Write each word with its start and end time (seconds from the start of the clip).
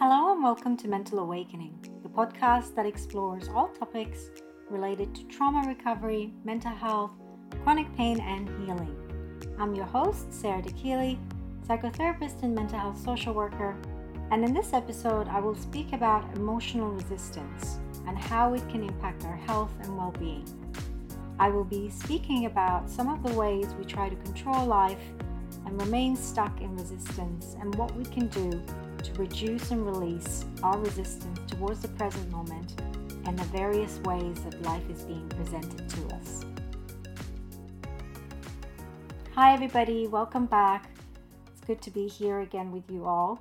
Hello 0.00 0.32
and 0.32 0.44
welcome 0.44 0.76
to 0.76 0.86
Mental 0.86 1.18
Awakening, 1.18 1.76
the 2.04 2.08
podcast 2.08 2.76
that 2.76 2.86
explores 2.86 3.48
all 3.48 3.66
topics 3.66 4.30
related 4.70 5.12
to 5.16 5.24
trauma 5.24 5.66
recovery, 5.66 6.32
mental 6.44 6.70
health, 6.70 7.10
chronic 7.64 7.92
pain, 7.96 8.20
and 8.20 8.48
healing. 8.60 8.96
I'm 9.58 9.74
your 9.74 9.86
host, 9.86 10.32
Sarah 10.32 10.62
DeKeely, 10.62 11.18
psychotherapist 11.66 12.44
and 12.44 12.54
mental 12.54 12.78
health 12.78 13.00
social 13.04 13.34
worker, 13.34 13.76
and 14.30 14.44
in 14.44 14.54
this 14.54 14.72
episode, 14.72 15.26
I 15.26 15.40
will 15.40 15.56
speak 15.56 15.92
about 15.92 16.32
emotional 16.36 16.92
resistance 16.92 17.80
and 18.06 18.16
how 18.16 18.54
it 18.54 18.68
can 18.68 18.84
impact 18.84 19.24
our 19.24 19.36
health 19.36 19.72
and 19.82 19.96
well 19.96 20.14
being. 20.16 20.46
I 21.40 21.48
will 21.48 21.64
be 21.64 21.90
speaking 21.90 22.46
about 22.46 22.88
some 22.88 23.08
of 23.08 23.24
the 23.24 23.36
ways 23.36 23.74
we 23.76 23.84
try 23.84 24.08
to 24.08 24.16
control 24.16 24.64
life 24.64 25.02
and 25.66 25.82
remain 25.82 26.14
stuck 26.14 26.60
in 26.60 26.76
resistance 26.76 27.56
and 27.60 27.74
what 27.74 27.92
we 27.96 28.04
can 28.04 28.28
do 28.28 28.62
to 29.02 29.12
reduce 29.14 29.70
and 29.70 29.86
release 29.86 30.44
our 30.62 30.78
resistance 30.78 31.38
towards 31.46 31.80
the 31.80 31.88
present 31.88 32.30
moment 32.30 32.80
and 33.24 33.38
the 33.38 33.44
various 33.44 33.98
ways 34.00 34.40
that 34.44 34.60
life 34.62 34.88
is 34.90 35.02
being 35.02 35.28
presented 35.28 35.88
to 35.88 36.14
us. 36.14 36.44
Hi, 39.34 39.54
everybody, 39.54 40.06
welcome 40.06 40.46
back. 40.46 40.90
It's 41.46 41.60
good 41.66 41.80
to 41.82 41.90
be 41.90 42.08
here 42.08 42.40
again 42.40 42.72
with 42.72 42.90
you 42.90 43.06
all. 43.06 43.40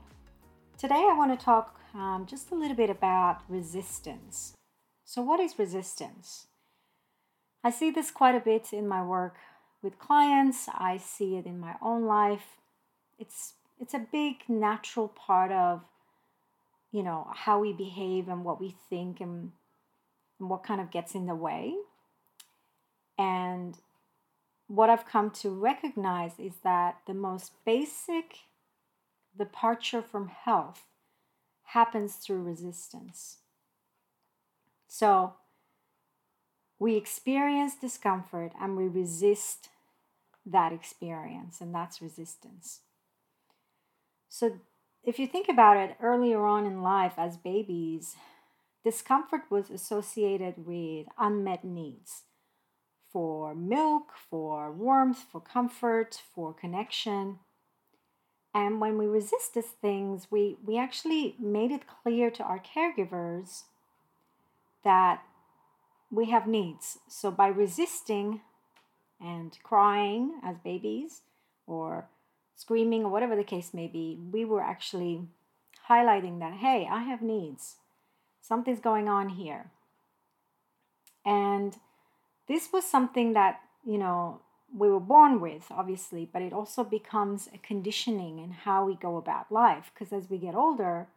Today, 0.77 1.07
I 1.09 1.15
want 1.17 1.37
to 1.37 1.45
talk 1.45 1.79
um, 1.93 2.25
just 2.29 2.51
a 2.51 2.55
little 2.55 2.77
bit 2.77 2.89
about 2.89 3.41
resistance. 3.49 4.53
So, 5.03 5.21
what 5.21 5.39
is 5.39 5.57
resistance? 5.57 6.47
I 7.63 7.71
see 7.71 7.91
this 7.91 8.11
quite 8.11 8.35
a 8.35 8.39
bit 8.39 8.73
in 8.73 8.87
my 8.87 9.03
work 9.03 9.37
with 9.81 9.99
clients, 9.99 10.67
I 10.73 10.97
see 10.97 11.35
it 11.35 11.45
in 11.45 11.59
my 11.59 11.75
own 11.81 12.05
life. 12.05 12.57
It's 13.19 13.53
it's 13.79 13.93
a 13.93 13.99
big 14.11 14.37
natural 14.47 15.07
part 15.07 15.51
of 15.51 15.83
you 16.91 17.03
know 17.03 17.27
how 17.33 17.59
we 17.59 17.73
behave 17.73 18.27
and 18.27 18.43
what 18.43 18.59
we 18.59 18.75
think 18.89 19.19
and, 19.19 19.51
and 20.39 20.49
what 20.49 20.63
kind 20.63 20.81
of 20.81 20.91
gets 20.91 21.15
in 21.15 21.25
the 21.25 21.35
way. 21.35 21.75
And 23.17 23.77
what 24.67 24.89
i've 24.89 25.05
come 25.05 25.31
to 25.31 25.49
recognize 25.49 26.33
is 26.39 26.53
that 26.63 26.97
the 27.07 27.13
most 27.13 27.53
basic 27.65 28.39
departure 29.37 30.01
from 30.01 30.27
health 30.27 30.83
happens 31.63 32.15
through 32.15 32.43
resistance. 32.43 33.37
So 34.87 35.33
we 36.79 36.95
experience 36.95 37.75
discomfort 37.75 38.51
and 38.59 38.77
we 38.77 38.87
resist 38.87 39.69
that 40.45 40.71
experience 40.71 41.59
and 41.59 41.73
that's 41.73 42.01
resistance 42.01 42.81
so, 44.29 44.59
if 45.03 45.19
you 45.19 45.27
think 45.27 45.47
about 45.47 45.77
it, 45.77 45.95
earlier 46.01 46.45
on 46.45 46.65
in 46.65 46.81
life 46.81 47.13
as 47.17 47.37
babies, 47.37 48.15
discomfort 48.83 49.41
was 49.49 49.69
associated 49.69 50.65
with 50.65 51.07
unmet 51.17 51.63
needs 51.63 52.23
for 53.11 53.55
milk, 53.55 54.11
for 54.29 54.71
warmth, 54.71 55.25
for 55.31 55.39
comfort, 55.39 56.21
for 56.35 56.53
connection. 56.53 57.39
And 58.53 58.81
when 58.81 58.97
we 58.97 59.05
resist 59.05 59.53
these 59.53 59.65
things, 59.81 60.27
we, 60.29 60.57
we 60.65 60.77
actually 60.77 61.35
made 61.39 61.71
it 61.71 61.83
clear 61.87 62.29
to 62.31 62.43
our 62.43 62.59
caregivers 62.59 63.63
that 64.83 65.23
we 66.11 66.29
have 66.29 66.47
needs. 66.47 66.99
So 67.07 67.31
by 67.31 67.47
resisting 67.47 68.41
and 69.19 69.57
crying 69.63 70.39
as 70.43 70.57
babies 70.57 71.21
or 71.65 72.07
screaming 72.57 73.05
or 73.05 73.11
whatever 73.11 73.35
the 73.35 73.43
case 73.43 73.73
may 73.73 73.87
be, 73.87 74.19
we 74.31 74.43
were 74.43 74.61
actually 74.61 75.21
highlighting 75.89 76.39
that, 76.39 76.55
hey, 76.55 76.87
I 76.91 77.03
have 77.03 77.21
needs. 77.21 77.75
Something's 78.41 78.81
going 78.81 79.07
on 79.07 79.29
here. 79.29 79.71
And 81.23 81.77
this 82.47 82.69
was 82.73 82.83
something 82.83 83.33
that, 83.33 83.61
you 83.85 83.97
know, 83.97 84.41
we 84.75 84.89
were 84.89 84.99
born 84.99 85.39
with, 85.39 85.67
obviously, 85.69 86.27
but 86.31 86.41
it 86.41 86.51
also 86.51 86.83
becomes 86.83 87.47
a 87.53 87.57
conditioning 87.59 88.39
in 88.39 88.51
how 88.51 88.85
we 88.85 88.95
go 88.95 89.17
about 89.17 89.51
life. 89.51 89.91
Because 89.93 90.11
as 90.11 90.29
we 90.29 90.37
get 90.37 90.55
older, 90.55 91.07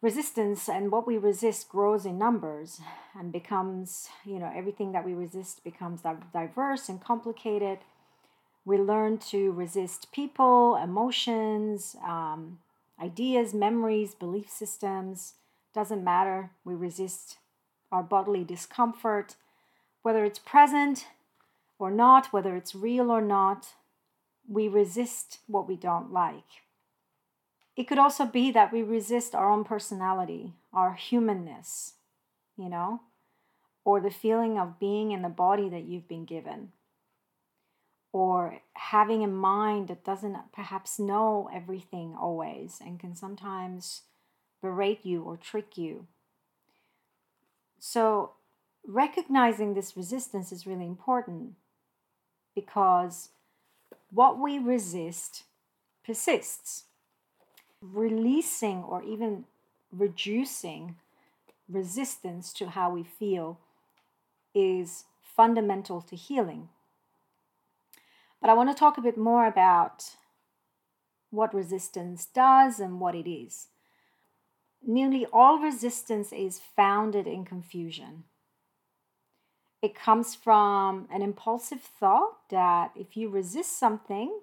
resistance 0.00 0.68
and 0.68 0.90
what 0.90 1.06
we 1.06 1.16
resist 1.16 1.68
grows 1.68 2.04
in 2.04 2.18
numbers 2.18 2.80
and 3.16 3.30
becomes, 3.32 4.08
you 4.24 4.38
know, 4.38 4.50
everything 4.54 4.92
that 4.92 5.04
we 5.04 5.14
resist 5.14 5.62
becomes 5.62 6.02
diverse 6.32 6.88
and 6.88 7.00
complicated 7.00 7.78
we 8.64 8.78
learn 8.78 9.18
to 9.18 9.52
resist 9.52 10.12
people, 10.12 10.76
emotions, 10.76 11.96
um, 12.06 12.58
ideas, 13.00 13.52
memories, 13.52 14.14
belief 14.14 14.48
systems. 14.48 15.34
Doesn't 15.74 16.04
matter. 16.04 16.50
We 16.64 16.74
resist 16.74 17.38
our 17.90 18.02
bodily 18.02 18.44
discomfort, 18.44 19.36
whether 20.02 20.24
it's 20.24 20.38
present 20.38 21.06
or 21.78 21.90
not, 21.90 22.32
whether 22.32 22.56
it's 22.56 22.74
real 22.74 23.10
or 23.10 23.20
not. 23.20 23.74
We 24.48 24.68
resist 24.68 25.38
what 25.46 25.66
we 25.66 25.76
don't 25.76 26.12
like. 26.12 26.62
It 27.76 27.88
could 27.88 27.98
also 27.98 28.26
be 28.26 28.50
that 28.52 28.72
we 28.72 28.82
resist 28.82 29.34
our 29.34 29.50
own 29.50 29.64
personality, 29.64 30.52
our 30.72 30.94
humanness, 30.94 31.94
you 32.56 32.68
know, 32.68 33.00
or 33.84 34.00
the 34.00 34.10
feeling 34.10 34.58
of 34.58 34.78
being 34.78 35.10
in 35.10 35.22
the 35.22 35.28
body 35.28 35.68
that 35.70 35.84
you've 35.84 36.06
been 36.06 36.26
given 36.26 36.72
or 38.12 38.60
having 38.74 39.24
a 39.24 39.28
mind 39.28 39.88
that 39.88 40.04
doesn't 40.04 40.36
perhaps 40.52 40.98
know 40.98 41.48
everything 41.52 42.14
always 42.14 42.78
and 42.84 43.00
can 43.00 43.14
sometimes 43.14 44.02
berate 44.60 45.04
you 45.04 45.22
or 45.22 45.36
trick 45.36 45.78
you. 45.78 46.06
So, 47.78 48.32
recognizing 48.86 49.74
this 49.74 49.96
resistance 49.96 50.52
is 50.52 50.66
really 50.66 50.86
important 50.86 51.54
because 52.54 53.30
what 54.10 54.38
we 54.38 54.58
resist 54.58 55.44
persists. 56.04 56.84
Releasing 57.80 58.84
or 58.84 59.02
even 59.02 59.44
reducing 59.90 60.96
resistance 61.68 62.52
to 62.52 62.70
how 62.70 62.90
we 62.90 63.02
feel 63.02 63.58
is 64.54 65.04
fundamental 65.20 66.00
to 66.02 66.14
healing. 66.14 66.68
But 68.42 68.50
I 68.50 68.54
want 68.54 68.70
to 68.70 68.74
talk 68.74 68.98
a 68.98 69.02
bit 69.02 69.16
more 69.16 69.46
about 69.46 70.16
what 71.30 71.54
resistance 71.54 72.26
does 72.26 72.80
and 72.80 72.98
what 72.98 73.14
it 73.14 73.30
is. 73.30 73.68
Nearly 74.84 75.26
all 75.32 75.60
resistance 75.60 76.32
is 76.32 76.60
founded 76.74 77.28
in 77.28 77.44
confusion. 77.44 78.24
It 79.80 79.94
comes 79.94 80.34
from 80.34 81.06
an 81.12 81.22
impulsive 81.22 81.82
thought 81.82 82.48
that 82.50 82.90
if 82.96 83.16
you 83.16 83.28
resist 83.28 83.78
something, 83.78 84.40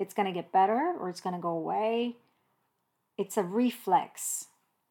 it's 0.00 0.14
going 0.14 0.26
to 0.26 0.34
get 0.34 0.50
better 0.50 0.94
or 0.98 1.08
it's 1.08 1.20
going 1.20 1.36
to 1.36 1.40
go 1.40 1.50
away. 1.50 2.16
It's 3.16 3.36
a 3.36 3.44
reflex 3.44 4.46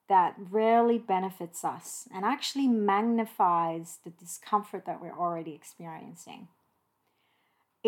that 0.07 0.35
rarely 0.37 0.97
benefits 0.97 1.65
us 1.65 2.07
and 2.15 2.23
actually 2.23 2.69
magnifies 2.69 3.99
the 4.05 4.09
discomfort 4.09 4.85
that 4.85 5.01
we're 5.01 5.17
already 5.17 5.53
experiencing 5.53 6.47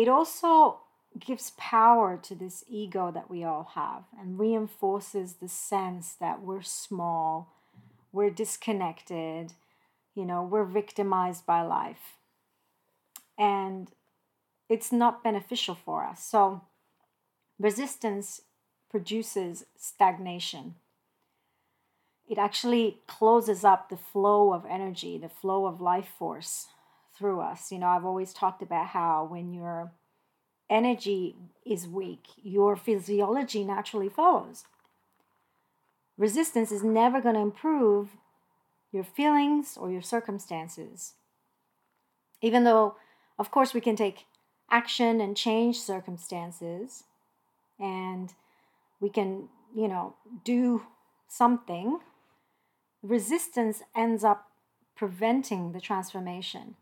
it 0.00 0.08
also 0.08 0.80
gives 1.18 1.52
power 1.58 2.16
to 2.22 2.34
this 2.34 2.64
ego 2.70 3.10
that 3.10 3.28
we 3.30 3.44
all 3.44 3.72
have 3.74 4.04
and 4.18 4.38
reinforces 4.38 5.34
the 5.34 5.48
sense 5.48 6.14
that 6.14 6.40
we're 6.40 6.62
small, 6.62 7.52
we're 8.10 8.30
disconnected, 8.30 9.52
you 10.14 10.24
know, 10.24 10.42
we're 10.42 10.64
victimized 10.64 11.44
by 11.44 11.60
life. 11.60 12.16
And 13.38 13.90
it's 14.70 14.90
not 14.90 15.22
beneficial 15.22 15.74
for 15.74 16.06
us. 16.06 16.24
So, 16.24 16.62
resistance 17.58 18.40
produces 18.90 19.66
stagnation. 19.76 20.76
It 22.26 22.38
actually 22.38 23.00
closes 23.06 23.64
up 23.64 23.90
the 23.90 23.98
flow 23.98 24.54
of 24.54 24.64
energy, 24.64 25.18
the 25.18 25.28
flow 25.28 25.66
of 25.66 25.78
life 25.78 26.08
force 26.18 26.68
through 27.20 27.40
us. 27.40 27.70
You 27.70 27.78
know, 27.78 27.88
I've 27.88 28.06
always 28.06 28.32
talked 28.32 28.62
about 28.62 28.86
how 28.86 29.26
when 29.30 29.52
your 29.52 29.92
energy 30.70 31.36
is 31.66 31.86
weak, 31.86 32.28
your 32.42 32.76
physiology 32.76 33.64
naturally 33.64 34.08
follows. 34.08 34.64
Resistance 36.16 36.70
is 36.70 36.84
never 36.84 37.20
going 37.20 37.34
to 37.34 37.40
improve 37.40 38.10
your 38.92 39.04
feelings 39.04 39.76
or 39.76 39.90
your 39.90 40.02
circumstances. 40.02 41.14
Even 42.40 42.64
though, 42.64 42.96
of 43.38 43.50
course, 43.50 43.74
we 43.74 43.80
can 43.80 43.96
take 43.96 44.26
action 44.70 45.20
and 45.20 45.36
change 45.36 45.78
circumstances 45.78 47.04
and 47.78 48.34
we 49.00 49.08
can, 49.08 49.48
you 49.74 49.88
know, 49.88 50.14
do 50.44 50.82
something, 51.28 51.98
resistance 53.02 53.82
ends 53.96 54.24
up 54.24 54.50
preventing 54.96 55.72
the 55.72 55.80
transformation 55.80 56.76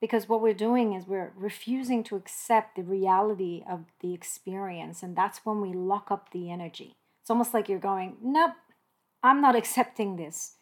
because 0.00 0.28
what 0.28 0.42
we're 0.42 0.54
doing 0.54 0.92
is 0.92 1.06
we're 1.06 1.32
refusing 1.36 2.04
to 2.04 2.16
accept 2.16 2.76
the 2.76 2.82
reality 2.82 3.62
of 3.68 3.84
the 4.00 4.12
experience 4.12 5.02
and 5.02 5.16
that's 5.16 5.40
when 5.44 5.60
we 5.60 5.72
lock 5.72 6.10
up 6.10 6.30
the 6.32 6.50
energy 6.50 6.96
It's 7.20 7.30
almost 7.30 7.54
like 7.54 7.68
you're 7.68 7.78
going, 7.78 8.16
nope, 8.22 8.52
I'm 9.22 9.40
not 9.40 9.56
accepting 9.62 10.16
this. 10.16 10.52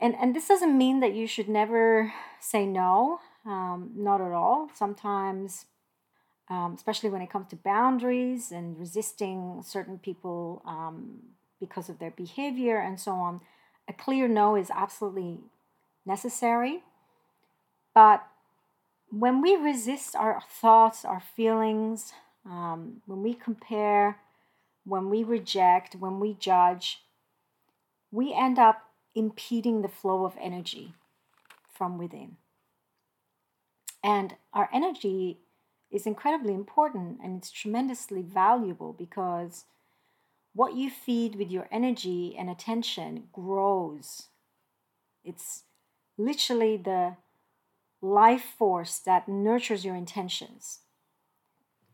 And, 0.00 0.14
and 0.20 0.34
this 0.34 0.46
doesn't 0.46 0.76
mean 0.78 1.00
that 1.00 1.14
you 1.14 1.26
should 1.26 1.48
never 1.48 2.12
say 2.40 2.66
no, 2.66 3.18
um, 3.44 3.90
not 3.96 4.20
at 4.20 4.32
all. 4.32 4.70
Sometimes, 4.74 5.66
um, 6.48 6.74
especially 6.74 7.10
when 7.10 7.20
it 7.20 7.30
comes 7.30 7.48
to 7.48 7.56
boundaries 7.56 8.52
and 8.52 8.78
resisting 8.78 9.62
certain 9.64 9.98
people 9.98 10.62
um, 10.64 11.18
because 11.58 11.88
of 11.88 11.98
their 11.98 12.12
behavior 12.12 12.78
and 12.78 13.00
so 13.00 13.12
on, 13.12 13.40
a 13.88 13.92
clear 13.92 14.28
no 14.28 14.54
is 14.54 14.70
absolutely 14.70 15.40
necessary. 16.06 16.84
But 17.94 18.26
when 19.10 19.40
we 19.40 19.56
resist 19.56 20.14
our 20.14 20.40
thoughts, 20.48 21.04
our 21.04 21.20
feelings, 21.20 22.12
um, 22.44 23.02
when 23.06 23.22
we 23.22 23.34
compare, 23.34 24.18
when 24.84 25.10
we 25.10 25.22
reject, 25.22 25.94
when 25.94 26.20
we 26.20 26.34
judge, 26.34 27.02
we 28.10 28.32
end 28.32 28.58
up 28.58 28.84
impeding 29.14 29.82
the 29.82 29.88
flow 29.88 30.24
of 30.24 30.36
energy 30.40 30.94
from 31.72 31.98
within. 31.98 32.36
And 34.02 34.36
our 34.52 34.68
energy 34.72 35.38
is 35.90 36.06
incredibly 36.06 36.54
important 36.54 37.18
and 37.22 37.36
it's 37.36 37.50
tremendously 37.50 38.22
valuable 38.22 38.92
because 38.92 39.64
what 40.54 40.74
you 40.74 40.90
feed 40.90 41.36
with 41.36 41.50
your 41.50 41.68
energy 41.70 42.34
and 42.38 42.50
attention 42.50 43.24
grows. 43.32 44.24
It's 45.24 45.64
literally 46.16 46.76
the 46.76 47.16
life 48.00 48.44
force 48.56 48.98
that 48.98 49.28
nurtures 49.28 49.84
your 49.84 49.96
intentions. 49.96 50.80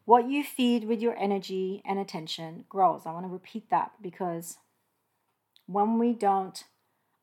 What 0.05 0.29
you 0.29 0.45
feed 0.45 0.85
with 0.85 1.01
your 1.01 1.17
energy 1.17 1.83
and 1.85 1.99
attention 1.99 2.65
grows. 2.69 3.03
I 3.07 3.13
want 3.13 3.25
to 3.25 3.33
repeat 3.33 3.71
that 3.71 3.93
because 4.03 4.59
when 5.67 5.99
we 5.99 6.13
don't 6.13 6.63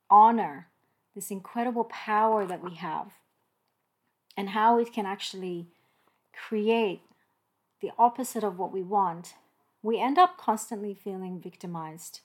honor 0.10 0.68
this 1.14 1.30
incredible 1.30 1.84
power 1.86 2.46
that 2.48 2.64
we 2.64 2.76
have 2.76 3.14
and 4.36 4.50
how 4.50 4.80
it 4.80 4.92
can 4.92 5.06
actually 5.06 5.68
create 6.34 7.02
the 7.82 7.92
opposite 8.00 8.44
of 8.44 8.58
what 8.58 8.72
we 8.72 8.82
want, 8.82 9.36
we 9.84 10.00
end 10.00 10.18
up 10.18 10.38
constantly 10.38 10.94
feeling 10.96 11.40
victimized 11.40 12.22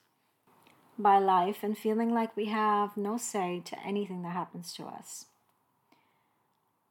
by 0.98 1.18
life 1.18 1.58
and 1.62 1.76
feeling 1.76 2.14
like 2.14 2.36
we 2.36 2.46
have 2.46 2.96
no 2.96 3.18
say 3.18 3.60
to 3.64 3.78
anything 3.84 4.22
that 4.22 4.32
happens 4.32 4.72
to 4.72 4.84
us. 4.84 5.26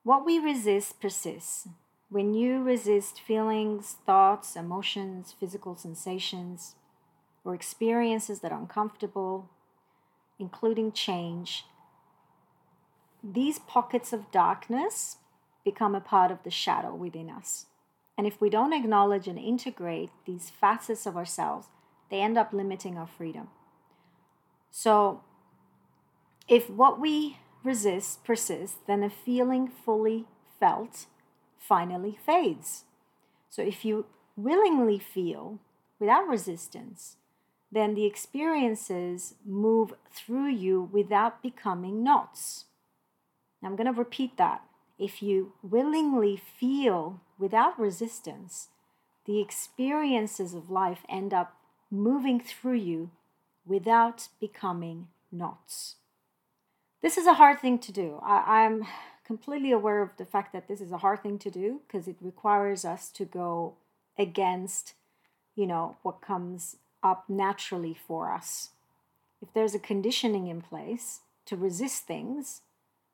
What 0.05 0.23
we 0.23 0.37
resist 0.37 1.01
persists. 1.01 1.67
When 2.09 2.35
you 2.35 2.61
resist 2.61 3.19
feelings, 3.19 3.95
thoughts, 4.05 4.55
emotions, 4.55 5.33
physical 5.39 5.75
sensations, 5.75 6.75
or 7.43 7.55
experiences 7.55 8.41
that 8.41 8.51
are 8.51 8.59
uncomfortable, 8.59 9.49
including 10.37 10.91
change, 10.91 11.65
these 13.23 13.57
pockets 13.57 14.13
of 14.13 14.29
darkness 14.29 15.17
become 15.63 15.95
a 15.95 16.01
part 16.01 16.29
of 16.29 16.43
the 16.43 16.51
shadow 16.51 16.93
within 16.93 17.27
us. 17.27 17.65
And 18.15 18.27
if 18.27 18.39
we 18.39 18.51
don't 18.51 18.73
acknowledge 18.73 19.27
and 19.27 19.39
integrate 19.39 20.11
these 20.27 20.51
facets 20.51 21.07
of 21.07 21.17
ourselves, 21.17 21.69
they 22.11 22.21
end 22.21 22.37
up 22.37 22.53
limiting 22.53 22.95
our 22.95 23.07
freedom. 23.07 23.47
So, 24.69 25.21
if 26.47 26.69
what 26.69 26.99
we 26.99 27.37
resist 27.65 28.23
persists, 28.23 28.77
then 28.87 29.03
a 29.03 29.09
feeling 29.09 29.67
fully 29.67 30.25
felt 30.59 31.07
finally 31.57 32.17
fades. 32.25 32.85
So 33.49 33.61
if 33.61 33.83
you 33.83 34.05
willingly 34.35 34.99
feel 34.99 35.59
without 35.99 36.27
resistance, 36.27 37.17
then 37.71 37.95
the 37.95 38.05
experiences 38.05 39.35
move 39.45 39.93
through 40.13 40.49
you 40.49 40.89
without 40.91 41.41
becoming 41.41 42.03
knots. 42.03 42.65
Now 43.61 43.69
I'm 43.69 43.75
going 43.75 43.91
to 43.91 43.99
repeat 43.99 44.37
that. 44.37 44.61
If 44.97 45.21
you 45.21 45.53
willingly 45.61 46.37
feel 46.37 47.19
without 47.37 47.77
resistance, 47.79 48.69
the 49.25 49.41
experiences 49.41 50.53
of 50.53 50.69
life 50.69 50.99
end 51.09 51.33
up 51.33 51.57
moving 51.91 52.39
through 52.39 52.77
you 52.77 53.11
without 53.65 54.29
becoming 54.39 55.07
knots. 55.31 55.95
This 57.05 57.19
is 57.19 57.27
a 57.27 57.35
hard 57.35 57.59
thing 57.59 57.77
to 57.77 57.91
do. 57.91 58.19
I, 58.25 58.63
I'm 58.63 58.83
completely 59.27 59.71
aware 59.71 60.01
of 60.01 60.17
the 60.17 60.25
fact 60.25 60.51
that 60.53 60.67
this 60.67 60.81
is 60.81 60.91
a 60.91 60.97
hard 60.97 61.21
thing 61.21 61.37
to 61.37 61.51
do 61.51 61.81
because 61.85 62.07
it 62.07 62.15
requires 62.19 62.83
us 62.83 63.09
to 63.09 63.25
go 63.25 63.75
against, 64.17 64.95
you 65.55 65.67
know, 65.67 65.97
what 66.01 66.19
comes 66.19 66.77
up 67.03 67.25
naturally 67.29 67.93
for 67.93 68.31
us. 68.31 68.69
If 69.39 69.53
there's 69.53 69.75
a 69.75 69.79
conditioning 69.79 70.47
in 70.47 70.63
place 70.63 71.19
to 71.45 71.55
resist 71.55 72.07
things, 72.07 72.61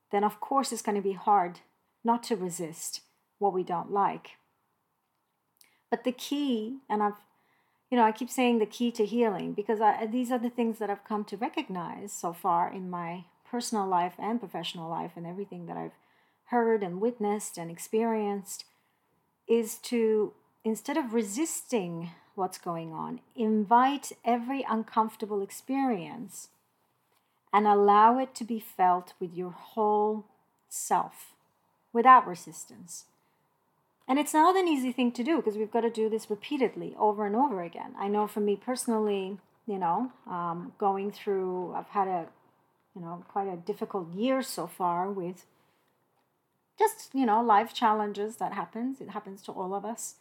then 0.10 0.24
of 0.24 0.40
course 0.40 0.72
it's 0.72 0.82
going 0.82 0.96
to 0.96 1.02
be 1.02 1.12
hard 1.12 1.60
not 2.02 2.24
to 2.24 2.38
resist 2.38 3.02
what 3.40 3.52
we 3.52 3.62
don't 3.62 3.92
like. 3.92 4.38
But 5.90 6.06
the 6.06 6.14
key, 6.14 6.78
and 6.90 7.04
I've, 7.04 7.20
you 7.90 7.98
know, 7.98 8.06
I 8.06 8.14
keep 8.14 8.30
saying 8.30 8.60
the 8.60 8.66
key 8.66 8.90
to 8.92 9.06
healing 9.06 9.52
because 9.52 9.82
I, 9.82 10.06
these 10.06 10.32
are 10.32 10.40
the 10.40 10.50
things 10.50 10.80
that 10.80 10.90
I've 10.90 11.04
come 11.04 11.26
to 11.26 11.36
recognize 11.36 12.14
so 12.14 12.32
far 12.32 12.72
in 12.72 12.90
my 12.90 13.26
personal 13.52 13.86
life 13.86 14.14
and 14.18 14.40
professional 14.40 14.90
life 14.90 15.12
and 15.18 15.28
everything 15.28 15.66
that 15.66 15.76
I've 15.76 15.98
heard 16.46 16.82
and 16.82 17.02
witnessed 17.02 17.58
and 17.58 17.70
experienced 17.70 18.64
is 19.48 19.76
to, 19.84 20.34
instead 20.64 20.96
of 20.96 21.14
resisting 21.14 22.12
what's 22.36 22.58
going 22.58 22.94
on, 22.94 23.20
invite 23.36 24.14
every 24.24 24.66
uncomfortable 24.68 25.42
experience 25.42 26.48
and 27.52 27.68
allow 27.68 28.18
it 28.18 28.34
to 28.36 28.46
be 28.46 28.60
felt 28.60 29.14
with 29.20 29.34
your 29.34 29.52
whole 29.52 30.26
self 30.70 31.34
without 31.92 32.26
resistance. 32.26 33.06
And 34.08 34.18
it's 34.18 34.34
not 34.34 34.56
an 34.56 34.68
easy 34.68 34.94
thing 34.94 35.12
to 35.12 35.24
do 35.24 35.38
because 35.38 35.58
we've 35.58 35.72
got 35.72 35.82
to 35.82 35.90
do 35.90 36.10
this 36.10 36.30
repeatedly 36.30 36.96
over 36.98 37.26
and 37.26 37.36
over 37.36 37.62
again. 37.62 37.94
I 38.00 38.08
know 38.08 38.28
for 38.28 38.40
me 38.40 38.56
personally, 38.56 39.38
you 39.68 39.78
know, 39.78 40.12
um, 40.28 40.74
going 40.78 41.12
through, 41.12 41.74
I've 41.74 41.88
had 41.88 42.08
a 42.08 42.28
you 42.96 43.02
know, 43.02 43.24
quite 43.28 43.48
a 43.48 43.58
difficult 43.58 44.14
year 44.14 44.42
so 44.42 44.68
far 44.68 45.10
with 45.10 45.46
just, 46.78 47.12
you 47.14 47.26
know, 47.26 47.42
life 47.42 47.74
challenges 47.74 48.38
that 48.38 48.54
happens. 48.54 49.02
It 49.02 49.10
happens 49.10 49.42
to 49.44 49.52
all 49.52 49.74
of 49.74 49.86
us. 49.86 50.16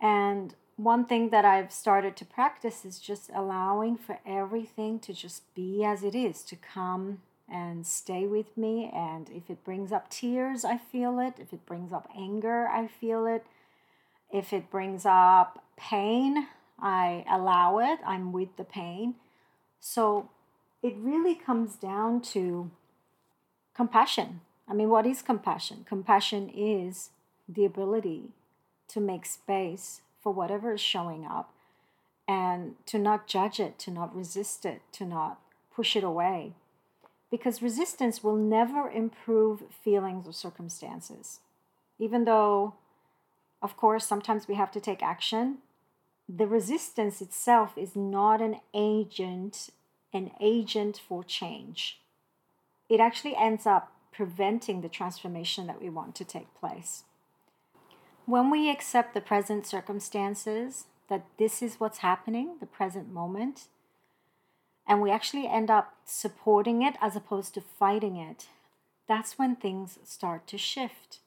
And 0.00 0.54
one 0.76 1.06
thing 1.06 1.30
that 1.30 1.44
I've 1.44 1.72
started 1.72 2.16
to 2.16 2.24
practice 2.24 2.84
is 2.84 2.98
just 2.98 3.30
allowing 3.34 3.96
for 3.96 4.18
everything 4.26 4.98
to 5.00 5.14
just 5.14 5.42
be 5.54 5.84
as 5.84 6.02
it 6.02 6.14
is, 6.14 6.42
to 6.44 6.56
come 6.56 7.22
and 7.48 7.86
stay 7.86 8.26
with 8.26 8.56
me. 8.56 8.90
And 8.92 9.30
if 9.30 9.48
it 9.48 9.64
brings 9.64 9.92
up 9.92 10.10
tears, 10.10 10.64
I 10.64 10.76
feel 10.76 11.18
it. 11.20 11.34
If 11.38 11.52
it 11.52 11.64
brings 11.64 11.92
up 11.92 12.10
anger, 12.16 12.68
I 12.68 12.88
feel 12.88 13.26
it. 13.26 13.46
If 14.30 14.52
it 14.52 14.70
brings 14.70 15.06
up 15.06 15.64
pain, 15.76 16.48
I 16.78 17.24
allow 17.30 17.78
it. 17.78 18.00
I'm 18.04 18.32
with 18.32 18.56
the 18.56 18.64
pain. 18.64 19.14
So 19.80 20.28
it 20.82 20.94
really 20.98 21.34
comes 21.34 21.76
down 21.76 22.20
to 22.20 22.70
compassion. 23.74 24.40
I 24.68 24.74
mean, 24.74 24.88
what 24.88 25.06
is 25.06 25.22
compassion? 25.22 25.84
Compassion 25.88 26.50
is 26.54 27.10
the 27.48 27.64
ability 27.64 28.30
to 28.88 29.00
make 29.00 29.26
space 29.26 30.00
for 30.22 30.32
whatever 30.32 30.72
is 30.72 30.80
showing 30.80 31.24
up 31.24 31.52
and 32.26 32.74
to 32.86 32.98
not 32.98 33.26
judge 33.26 33.60
it, 33.60 33.78
to 33.80 33.90
not 33.90 34.14
resist 34.14 34.64
it, 34.64 34.82
to 34.92 35.04
not 35.04 35.38
push 35.74 35.94
it 35.94 36.02
away. 36.02 36.54
Because 37.30 37.62
resistance 37.62 38.22
will 38.22 38.36
never 38.36 38.90
improve 38.90 39.64
feelings 39.70 40.26
or 40.26 40.32
circumstances. 40.32 41.40
Even 41.98 42.24
though, 42.24 42.74
of 43.62 43.76
course, 43.76 44.06
sometimes 44.06 44.48
we 44.48 44.54
have 44.54 44.70
to 44.72 44.80
take 44.80 45.02
action, 45.02 45.58
the 46.28 46.46
resistance 46.46 47.20
itself 47.20 47.76
is 47.76 47.94
not 47.94 48.40
an 48.40 48.60
agent 48.74 49.70
an 50.16 50.32
agent 50.40 51.00
for 51.08 51.22
change. 51.22 52.00
It 52.88 53.00
actually 53.00 53.36
ends 53.36 53.66
up 53.66 53.92
preventing 54.12 54.80
the 54.80 54.88
transformation 54.88 55.66
that 55.66 55.80
we 55.80 55.90
want 55.90 56.14
to 56.16 56.24
take 56.24 56.54
place. 56.54 57.04
When 58.24 58.50
we 58.50 58.70
accept 58.70 59.14
the 59.14 59.20
present 59.20 59.66
circumstances, 59.66 60.86
that 61.08 61.26
this 61.38 61.62
is 61.62 61.78
what's 61.78 61.98
happening, 61.98 62.56
the 62.58 62.66
present 62.66 63.12
moment, 63.12 63.68
and 64.86 65.00
we 65.00 65.10
actually 65.10 65.46
end 65.46 65.70
up 65.70 65.94
supporting 66.04 66.82
it 66.82 66.96
as 67.00 67.14
opposed 67.14 67.54
to 67.54 67.60
fighting 67.60 68.16
it, 68.16 68.46
that's 69.06 69.38
when 69.38 69.54
things 69.54 69.98
start 70.04 70.46
to 70.48 70.58
shift. 70.58 71.20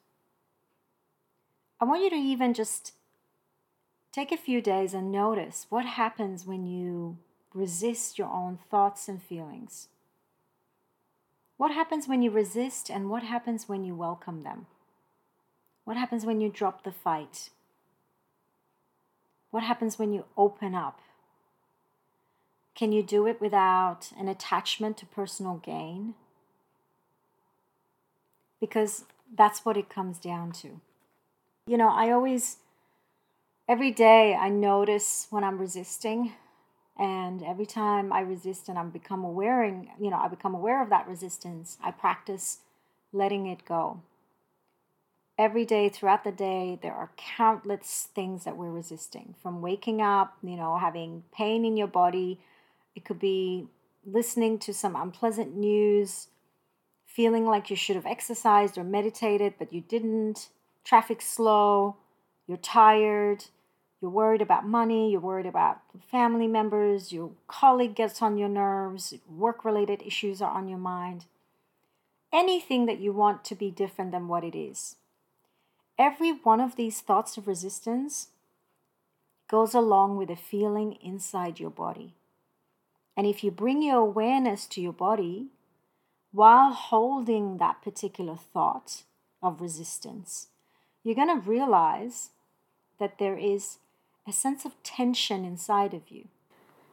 I 1.80 1.84
want 1.84 2.02
you 2.02 2.10
to 2.10 2.16
even 2.16 2.52
just 2.52 2.92
take 4.12 4.32
a 4.32 4.36
few 4.36 4.60
days 4.60 4.92
and 4.92 5.12
notice 5.12 5.66
what 5.70 5.86
happens 5.86 6.44
when 6.44 6.66
you 6.66 7.18
resist 7.54 8.18
your 8.18 8.28
own 8.28 8.58
thoughts 8.70 9.08
and 9.08 9.22
feelings? 9.22 9.88
What 11.58 11.72
happens 11.72 12.08
when 12.08 12.22
you 12.22 12.30
resist 12.30 12.90
and 12.90 13.10
what 13.10 13.22
happens 13.22 13.68
when 13.68 13.84
you 13.84 13.94
welcome 13.94 14.42
them? 14.42 14.66
What 15.84 15.96
happens 15.96 16.26
when 16.26 16.40
you 16.40 16.50
drop 16.50 16.84
the 16.84 16.92
fight? 16.92 17.50
What 19.50 19.62
happens 19.64 19.98
when 19.98 20.12
you 20.12 20.24
open 20.36 20.74
up 20.74 21.00
Can 22.74 22.92
you 22.92 23.02
do 23.02 23.26
it 23.26 23.40
without 23.40 24.12
an 24.18 24.28
attachment 24.28 24.96
to 24.98 25.06
personal 25.06 25.56
gain? 25.56 26.14
Because 28.60 29.04
that's 29.36 29.64
what 29.64 29.76
it 29.76 29.90
comes 29.90 30.18
down 30.18 30.52
to. 30.52 30.80
You 31.66 31.78
know, 31.78 31.90
I 31.90 32.10
always, 32.10 32.58
every 33.68 33.90
day, 33.90 34.34
I 34.34 34.48
notice 34.48 35.26
when 35.30 35.44
I'm 35.44 35.58
resisting. 35.58 36.32
And 37.00 37.42
every 37.42 37.64
time 37.64 38.12
I 38.12 38.20
resist 38.20 38.68
and 38.68 38.78
I 38.78 38.84
become 38.84 39.24
aware, 39.24 39.64
you 39.64 40.10
know, 40.10 40.18
I 40.18 40.28
become 40.28 40.54
aware 40.54 40.82
of 40.82 40.90
that 40.90 41.08
resistance, 41.08 41.78
I 41.82 41.92
practice 41.92 42.58
letting 43.10 43.46
it 43.46 43.64
go. 43.64 44.02
Every 45.38 45.64
day 45.64 45.88
throughout 45.88 46.24
the 46.24 46.30
day 46.30 46.78
there 46.82 46.92
are 46.92 47.10
countless 47.16 48.08
things 48.14 48.44
that 48.44 48.58
we're 48.58 48.70
resisting 48.70 49.34
from 49.42 49.62
waking 49.62 50.02
up 50.02 50.36
you 50.42 50.54
know 50.54 50.76
having 50.76 51.24
pain 51.32 51.64
in 51.64 51.78
your 51.78 51.86
body. 51.86 52.38
It 52.94 53.06
could 53.06 53.18
be 53.18 53.66
listening 54.04 54.58
to 54.58 54.74
some 54.74 54.94
unpleasant 54.94 55.56
news 55.56 56.28
feeling 57.06 57.46
like 57.46 57.70
you 57.70 57.76
should 57.76 57.96
have 57.96 58.04
exercised 58.04 58.76
or 58.76 58.84
meditated 58.84 59.54
but 59.58 59.72
you 59.72 59.80
didn't. 59.80 60.50
Traffic 60.84 61.22
slow 61.22 61.96
you're 62.46 62.58
tired 62.58 63.46
you're 64.00 64.10
worried 64.10 64.42
about 64.42 64.66
money 64.66 65.10
you're 65.10 65.20
worried 65.20 65.46
about 65.46 65.80
family 66.10 66.46
members 66.46 67.12
your 67.12 67.30
colleague 67.48 67.94
gets 67.94 68.22
on 68.22 68.38
your 68.38 68.48
nerves 68.48 69.14
work 69.28 69.64
related 69.64 70.02
issues 70.04 70.40
are 70.40 70.52
on 70.52 70.68
your 70.68 70.78
mind 70.78 71.24
anything 72.32 72.86
that 72.86 73.00
you 73.00 73.12
want 73.12 73.44
to 73.44 73.54
be 73.54 73.70
different 73.70 74.12
than 74.12 74.28
what 74.28 74.44
it 74.44 74.56
is 74.56 74.96
Every 76.00 76.30
one 76.30 76.62
of 76.62 76.76
these 76.76 77.02
thoughts 77.02 77.36
of 77.36 77.46
resistance 77.46 78.28
goes 79.48 79.74
along 79.74 80.16
with 80.16 80.30
a 80.30 80.34
feeling 80.34 80.96
inside 81.02 81.60
your 81.60 81.68
body. 81.68 82.14
And 83.14 83.26
if 83.26 83.44
you 83.44 83.50
bring 83.50 83.82
your 83.82 83.98
awareness 83.98 84.66
to 84.68 84.80
your 84.80 84.94
body 84.94 85.48
while 86.32 86.72
holding 86.72 87.58
that 87.58 87.82
particular 87.82 88.34
thought 88.34 89.02
of 89.42 89.60
resistance, 89.60 90.46
you're 91.04 91.14
going 91.14 91.38
to 91.38 91.50
realize 91.50 92.30
that 92.98 93.18
there 93.18 93.36
is 93.36 93.76
a 94.28 94.32
sense 94.32 94.64
of 94.64 94.80
tension 94.82 95.44
inside 95.44 95.94
of 95.94 96.10
you. 96.10 96.28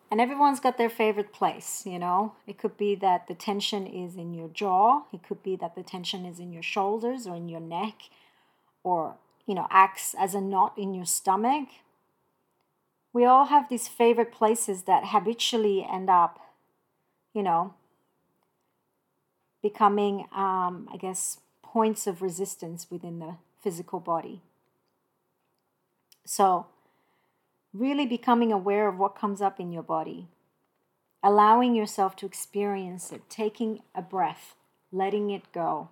And 0.09 0.21
everyone's 0.21 0.61
got 0.61 0.77
their 0.77 0.89
favorite 0.89 1.33
place, 1.33 1.85
you 1.85 1.99
know. 1.99 2.33
It 2.47 2.57
could 2.57 2.77
be 2.77 2.95
that 2.95 3.27
the 3.27 3.35
tension 3.35 3.85
is 3.85 4.15
in 4.15 4.33
your 4.33 4.47
jaw, 4.47 5.03
it 5.11 5.21
could 5.23 5.43
be 5.43 5.57
that 5.57 5.75
the 5.75 5.83
tension 5.83 6.25
is 6.25 6.39
in 6.39 6.53
your 6.53 6.63
shoulders 6.63 7.27
or 7.27 7.35
in 7.35 7.49
your 7.49 7.59
neck 7.59 8.03
or 8.87 9.17
you 9.45 9.55
know 9.55 9.67
acts 9.69 10.15
as 10.19 10.33
a 10.33 10.41
knot 10.41 10.73
in 10.77 10.93
your 10.93 11.05
stomach 11.05 11.69
we 13.13 13.25
all 13.25 13.45
have 13.45 13.69
these 13.69 13.87
favorite 13.87 14.31
places 14.31 14.83
that 14.83 15.07
habitually 15.07 15.85
end 15.89 16.09
up 16.09 16.39
you 17.33 17.43
know 17.43 17.73
becoming 19.61 20.25
um, 20.33 20.87
i 20.93 20.97
guess 20.99 21.39
points 21.63 22.07
of 22.07 22.21
resistance 22.21 22.87
within 22.89 23.19
the 23.19 23.35
physical 23.61 23.99
body 23.99 24.41
so 26.25 26.67
really 27.73 28.05
becoming 28.05 28.51
aware 28.51 28.87
of 28.87 28.97
what 28.97 29.15
comes 29.15 29.41
up 29.41 29.59
in 29.59 29.71
your 29.71 29.83
body 29.83 30.27
allowing 31.23 31.75
yourself 31.75 32.15
to 32.15 32.25
experience 32.25 33.11
it 33.11 33.29
taking 33.29 33.81
a 33.95 34.01
breath 34.01 34.55
letting 34.91 35.29
it 35.29 35.51
go 35.51 35.89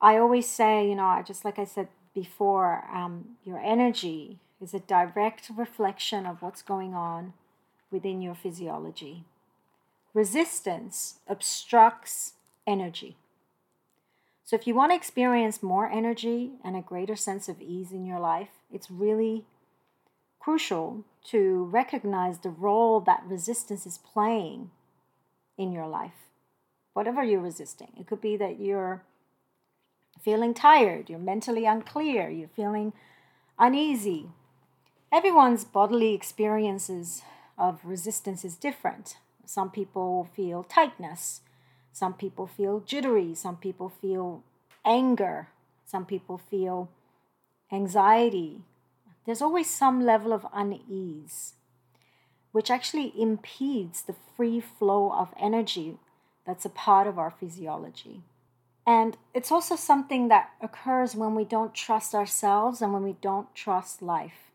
I 0.00 0.16
always 0.16 0.48
say, 0.48 0.88
you 0.88 0.94
know, 0.94 1.22
just 1.26 1.44
like 1.44 1.58
I 1.58 1.64
said 1.64 1.88
before, 2.14 2.84
um, 2.92 3.36
your 3.44 3.58
energy 3.58 4.38
is 4.60 4.74
a 4.74 4.80
direct 4.80 5.50
reflection 5.54 6.26
of 6.26 6.40
what's 6.40 6.62
going 6.62 6.94
on 6.94 7.32
within 7.90 8.22
your 8.22 8.34
physiology. 8.34 9.24
Resistance 10.14 11.18
obstructs 11.28 12.34
energy. 12.66 13.16
So, 14.44 14.56
if 14.56 14.66
you 14.66 14.74
want 14.74 14.92
to 14.92 14.96
experience 14.96 15.62
more 15.62 15.90
energy 15.90 16.52
and 16.64 16.76
a 16.76 16.80
greater 16.80 17.16
sense 17.16 17.48
of 17.48 17.60
ease 17.60 17.92
in 17.92 18.06
your 18.06 18.18
life, 18.18 18.57
it's 18.72 18.90
really 18.90 19.44
crucial 20.38 21.04
to 21.24 21.64
recognize 21.64 22.38
the 22.38 22.50
role 22.50 23.00
that 23.00 23.22
resistance 23.26 23.86
is 23.86 23.98
playing 23.98 24.70
in 25.56 25.72
your 25.72 25.86
life. 25.86 26.30
Whatever 26.94 27.22
you're 27.22 27.40
resisting, 27.40 27.92
it 27.98 28.06
could 28.06 28.20
be 28.20 28.36
that 28.36 28.58
you're 28.60 29.02
feeling 30.22 30.54
tired, 30.54 31.08
you're 31.08 31.18
mentally 31.18 31.64
unclear, 31.64 32.28
you're 32.28 32.48
feeling 32.48 32.92
uneasy. 33.58 34.30
Everyone's 35.12 35.64
bodily 35.64 36.14
experiences 36.14 37.22
of 37.56 37.80
resistance 37.84 38.44
is 38.44 38.56
different. 38.56 39.16
Some 39.44 39.70
people 39.70 40.28
feel 40.34 40.62
tightness, 40.62 41.40
some 41.92 42.14
people 42.14 42.46
feel 42.46 42.80
jittery, 42.80 43.34
some 43.34 43.56
people 43.56 43.88
feel 43.88 44.42
anger, 44.84 45.48
some 45.84 46.04
people 46.04 46.38
feel 46.38 46.90
anxiety. 47.72 48.62
There's 49.26 49.42
always 49.42 49.68
some 49.68 50.04
level 50.04 50.32
of 50.32 50.46
unease, 50.52 51.54
which 52.52 52.70
actually 52.70 53.12
impedes 53.20 54.02
the 54.02 54.14
free 54.36 54.60
flow 54.60 55.12
of 55.12 55.34
energy 55.38 55.98
that's 56.46 56.64
a 56.64 56.70
part 56.70 57.06
of 57.06 57.18
our 57.18 57.30
physiology. 57.30 58.22
And 58.86 59.18
it's 59.34 59.52
also 59.52 59.76
something 59.76 60.28
that 60.28 60.50
occurs 60.62 61.14
when 61.14 61.34
we 61.34 61.44
don't 61.44 61.74
trust 61.74 62.14
ourselves 62.14 62.80
and 62.80 62.90
when 62.90 63.02
we 63.02 63.16
don't 63.20 63.54
trust 63.54 64.00
life. 64.00 64.50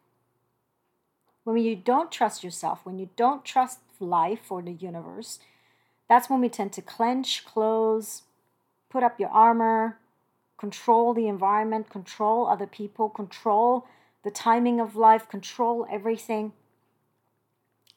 When 1.44 1.58
you 1.58 1.76
don't 1.76 2.12
trust 2.12 2.44
yourself, 2.44 2.80
when 2.84 2.98
you 2.98 3.10
don't 3.16 3.46
trust 3.46 3.80
life 4.00 4.52
or 4.52 4.64
the 4.64 4.72
universe, 4.72 5.38
that's 6.10 6.32
when 6.32 6.42
we 6.42 6.50
tend 6.50 6.74
to 6.74 6.82
clench, 6.82 7.46
close, 7.46 8.24
put 8.90 9.04
up 9.04 9.20
your 9.20 9.30
armor, 9.30 10.00
control 10.64 11.14
the 11.14 11.28
environment, 11.28 11.90
control 11.90 12.48
other 12.48 12.66
people, 12.66 13.10
control 13.10 13.86
the 14.24 14.32
timing 14.32 14.80
of 14.80 14.96
life, 14.96 15.28
control 15.28 15.86
everything. 15.92 16.54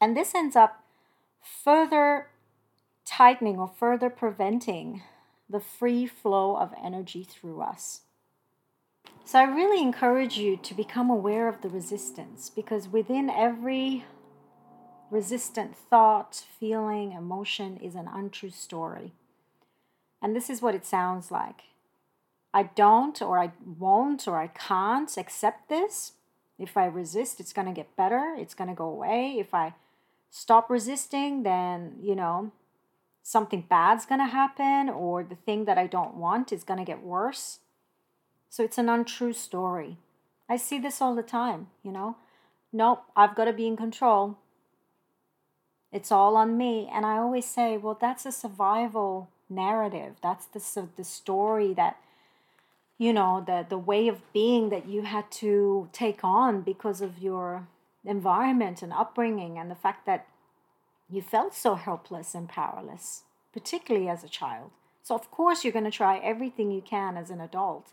And 0.00 0.16
this 0.16 0.35
ends 0.35 0.56
up 0.56 0.82
further 1.62 2.26
tightening 3.04 3.56
or 3.56 3.68
further 3.68 4.11
preventing 4.11 5.04
the 5.49 5.61
free 5.61 6.08
flow 6.08 6.56
of 6.56 6.75
energy 6.82 7.23
through 7.23 7.61
us. 7.61 8.00
So 9.25 9.38
I 9.38 9.44
really 9.44 9.80
encourage 9.80 10.37
you 10.37 10.56
to 10.56 10.75
become 10.75 11.08
aware 11.08 11.46
of 11.46 11.61
the 11.61 11.68
resistance 11.68 12.50
because 12.50 12.88
within 12.88 13.30
every 13.30 14.06
resistant 15.08 15.76
thought, 15.76 16.42
feeling, 16.58 17.12
emotion 17.12 17.76
is 17.76 17.94
an 17.94 18.08
untrue 18.12 18.50
story. 18.50 19.12
And 20.20 20.35
this 20.35 20.50
is 20.50 20.61
what 20.61 20.75
it 20.75 20.85
sounds 20.85 21.30
like. 21.30 21.62
I 22.57 22.63
don't, 22.63 23.21
or 23.21 23.39
I 23.39 23.53
won't, 23.79 24.27
or 24.27 24.39
I 24.39 24.47
can't 24.47 25.15
accept 25.19 25.69
this. 25.69 26.13
If 26.59 26.79
I 26.79 26.87
resist, 26.87 27.39
it's 27.39 27.53
going 27.53 27.67
to 27.67 27.75
get 27.75 27.97
better. 27.97 28.35
It's 28.39 28.55
going 28.55 28.71
to 28.71 28.75
go 28.75 28.89
away. 28.89 29.37
If 29.39 29.53
I 29.53 29.75
stop 30.31 30.71
resisting, 30.71 31.43
then, 31.43 31.97
you 32.01 32.17
know, 32.17 32.53
something 33.23 33.67
bad's 33.69 34.07
going 34.07 34.21
to 34.21 34.37
happen 34.41 34.89
or 34.89 35.23
the 35.23 35.35
thing 35.35 35.67
that 35.67 35.77
I 35.77 35.87
don't 35.87 36.15
want 36.15 36.51
is 36.51 36.65
going 36.65 36.79
to 36.79 36.93
get 36.93 37.03
worse. 37.03 37.59
So 38.49 38.65
it's 38.65 38.79
an 38.79 38.89
untrue 38.89 39.35
story. 39.35 39.99
I 40.49 40.57
see 40.57 40.79
this 40.79 41.03
all 41.03 41.15
the 41.15 41.23
time, 41.23 41.67
you 41.83 41.93
know. 41.93 42.17
Nope, 42.73 43.03
I've 43.15 43.35
got 43.35 43.45
to 43.45 43.53
be 43.53 43.67
in 43.67 43.77
control. 43.77 44.39
It's 45.93 46.11
all 46.11 46.39
on 46.39 46.57
me. 46.57 46.89
And 46.91 47.05
I 47.05 47.19
always 47.19 47.45
say, 47.45 47.77
well, 47.77 47.99
that's 48.01 48.25
a 48.25 48.33
survival 48.33 49.29
narrative. 49.51 50.15
That's 50.23 50.47
the, 50.47 50.89
the 50.97 51.05
story 51.05 51.75
that, 51.75 51.99
you 52.99 53.12
know, 53.12 53.43
the, 53.47 53.67
the 53.69 53.79
way 53.79 54.09
of 54.09 54.33
being 54.33 54.71
that 54.71 54.88
you 54.88 55.03
had 55.03 55.31
to 55.31 55.88
take 55.93 56.25
on 56.25 56.62
because 56.62 57.00
of 57.00 57.19
your 57.19 57.69
environment 58.05 58.83
and 58.83 58.93
upbringing 58.93 59.59
and 59.59 59.71
the 59.71 59.75
fact 59.75 60.07
that 60.07 60.26
you 61.11 61.21
felt 61.21 61.55
so 61.55 61.75
helpless 61.75 62.35
and 62.35 62.49
powerless, 62.49 63.23
particularly 63.53 64.09
as 64.09 64.25
a 64.25 64.29
child. 64.29 64.71
So, 65.03 65.15
of 65.15 65.31
course, 65.31 65.62
you're 65.62 65.73
going 65.73 65.85
to 65.85 65.91
try 65.91 66.19
everything 66.19 66.71
you 66.71 66.81
can 66.81 67.17
as 67.17 67.31
an 67.31 67.41
adult 67.41 67.93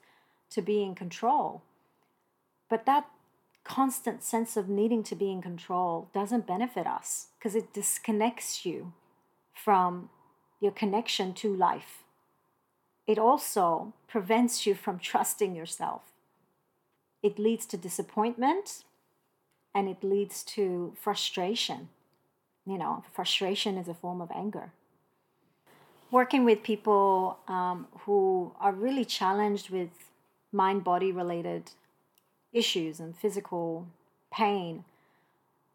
to 0.51 0.61
be 0.61 0.81
in 0.81 0.95
control. 0.95 1.61
But 2.69 2.85
that 2.85 3.07
constant 3.63 4.23
sense 4.23 4.57
of 4.57 4.67
needing 4.67 5.03
to 5.03 5.15
be 5.15 5.31
in 5.31 5.41
control 5.41 6.09
doesn't 6.13 6.47
benefit 6.47 6.87
us 6.87 7.27
because 7.37 7.55
it 7.55 7.73
disconnects 7.73 8.65
you 8.65 8.93
from 9.53 10.09
your 10.59 10.71
connection 10.71 11.33
to 11.33 11.55
life. 11.55 12.02
It 13.05 13.19
also 13.19 13.93
prevents 14.07 14.65
you 14.65 14.75
from 14.75 14.99
trusting 14.99 15.55
yourself. 15.55 16.03
It 17.21 17.39
leads 17.39 17.65
to 17.67 17.77
disappointment 17.77 18.83
and 19.75 19.89
it 19.89 20.03
leads 20.03 20.43
to 20.43 20.93
frustration 20.99 21.89
you 22.65 22.77
know, 22.77 23.03
frustration 23.13 23.77
is 23.77 23.87
a 23.87 23.93
form 23.93 24.21
of 24.21 24.31
anger. 24.33 24.71
Working 26.11 26.45
with 26.45 26.63
people 26.63 27.39
um, 27.47 27.87
who 28.01 28.53
are 28.59 28.71
really 28.71 29.03
challenged 29.03 29.69
with 29.69 29.89
mind 30.51 30.83
body 30.83 31.11
related 31.11 31.71
issues 32.51 32.99
and 32.99 33.17
physical 33.17 33.87
pain, 34.31 34.85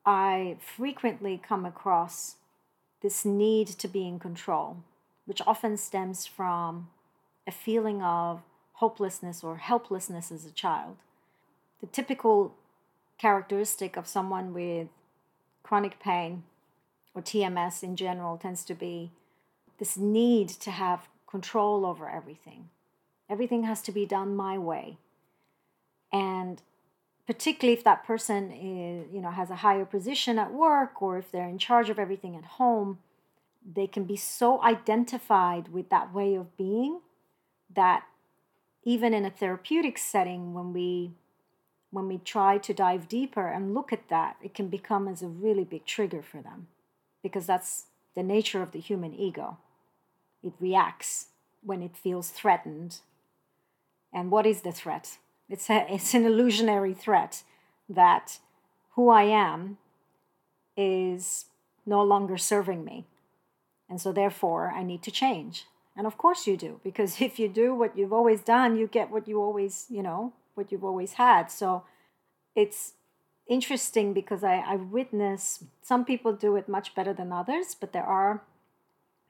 I 0.06 0.56
frequently 0.60 1.40
come 1.42 1.66
across 1.66 2.36
this 3.02 3.24
need 3.24 3.66
to 3.66 3.88
be 3.88 4.06
in 4.06 4.18
control, 4.18 4.78
which 5.26 5.42
often 5.46 5.76
stems 5.76 6.26
from 6.26 6.88
a 7.48 7.50
feeling 7.50 8.02
of 8.02 8.42
hopelessness 8.74 9.42
or 9.42 9.56
helplessness 9.56 10.30
as 10.30 10.44
a 10.44 10.52
child. 10.52 10.96
The 11.80 11.86
typical 11.86 12.54
characteristic 13.16 13.96
of 13.96 14.06
someone 14.06 14.52
with 14.52 14.88
chronic 15.62 15.98
pain 15.98 16.44
or 17.14 17.22
TMS 17.22 17.82
in 17.82 17.96
general 17.96 18.36
tends 18.36 18.64
to 18.64 18.74
be 18.74 19.10
this 19.78 19.96
need 19.96 20.48
to 20.50 20.70
have 20.70 21.08
control 21.26 21.86
over 21.86 22.08
everything. 22.08 22.68
Everything 23.30 23.64
has 23.64 23.80
to 23.82 23.92
be 23.92 24.04
done 24.04 24.36
my 24.36 24.58
way. 24.58 24.98
And 26.12 26.62
particularly 27.26 27.76
if 27.76 27.84
that 27.84 28.04
person 28.04 28.52
is, 28.52 29.12
you 29.12 29.20
know, 29.20 29.30
has 29.30 29.50
a 29.50 29.56
higher 29.56 29.84
position 29.84 30.38
at 30.38 30.52
work 30.52 31.00
or 31.00 31.18
if 31.18 31.30
they're 31.30 31.48
in 31.48 31.58
charge 31.58 31.88
of 31.90 31.98
everything 31.98 32.36
at 32.36 32.44
home, 32.44 32.98
they 33.74 33.86
can 33.86 34.04
be 34.04 34.16
so 34.16 34.62
identified 34.62 35.68
with 35.68 35.88
that 35.88 36.12
way 36.12 36.34
of 36.34 36.56
being 36.56 37.00
that 37.74 38.04
even 38.84 39.12
in 39.12 39.24
a 39.24 39.30
therapeutic 39.30 39.98
setting 39.98 40.54
when 40.54 40.72
we 40.72 41.12
when 41.90 42.06
we 42.06 42.18
try 42.18 42.58
to 42.58 42.74
dive 42.74 43.08
deeper 43.08 43.48
and 43.48 43.74
look 43.74 43.92
at 43.92 44.08
that 44.08 44.36
it 44.42 44.54
can 44.54 44.68
become 44.68 45.08
as 45.08 45.22
a 45.22 45.28
really 45.28 45.64
big 45.64 45.86
trigger 45.86 46.22
for 46.22 46.42
them 46.42 46.66
because 47.22 47.46
that's 47.46 47.86
the 48.14 48.22
nature 48.22 48.62
of 48.62 48.72
the 48.72 48.80
human 48.80 49.14
ego. 49.14 49.58
It 50.42 50.52
reacts 50.58 51.26
when 51.62 51.82
it 51.82 51.96
feels 51.96 52.30
threatened. 52.30 52.98
And 54.12 54.30
what 54.30 54.46
is 54.46 54.62
the 54.62 54.72
threat? 54.72 55.18
It's 55.48 55.68
a, 55.70 55.86
it's 55.94 56.14
an 56.14 56.24
illusionary 56.24 56.94
threat 56.94 57.42
that 57.88 58.38
who 58.94 59.08
i 59.08 59.22
am 59.22 59.78
is 60.76 61.46
no 61.86 62.02
longer 62.02 62.36
serving 62.36 62.84
me. 62.84 63.04
And 63.88 64.00
so 64.00 64.12
therefore 64.12 64.72
i 64.74 64.82
need 64.82 65.02
to 65.04 65.10
change 65.10 65.66
and 65.98 66.06
of 66.06 66.16
course 66.16 66.46
you 66.46 66.56
do, 66.56 66.80
because 66.84 67.20
if 67.28 67.38
you 67.38 67.48
do 67.48 67.74
what 67.74 67.98
you've 67.98 68.12
always 68.12 68.40
done, 68.40 68.76
you 68.76 68.86
get 68.86 69.10
what 69.10 69.28
you 69.28 69.42
always, 69.42 69.86
you 69.90 70.02
know, 70.02 70.32
what 70.54 70.70
you've 70.72 70.84
always 70.84 71.14
had. 71.14 71.50
So 71.50 71.82
it's 72.54 72.94
interesting 73.48 74.14
because 74.14 74.44
I, 74.44 74.56
I 74.58 74.76
witness 74.76 75.64
some 75.82 76.04
people 76.04 76.32
do 76.32 76.54
it 76.56 76.68
much 76.68 76.94
better 76.94 77.12
than 77.12 77.32
others, 77.32 77.74
but 77.78 77.92
there 77.92 78.04
are, 78.04 78.42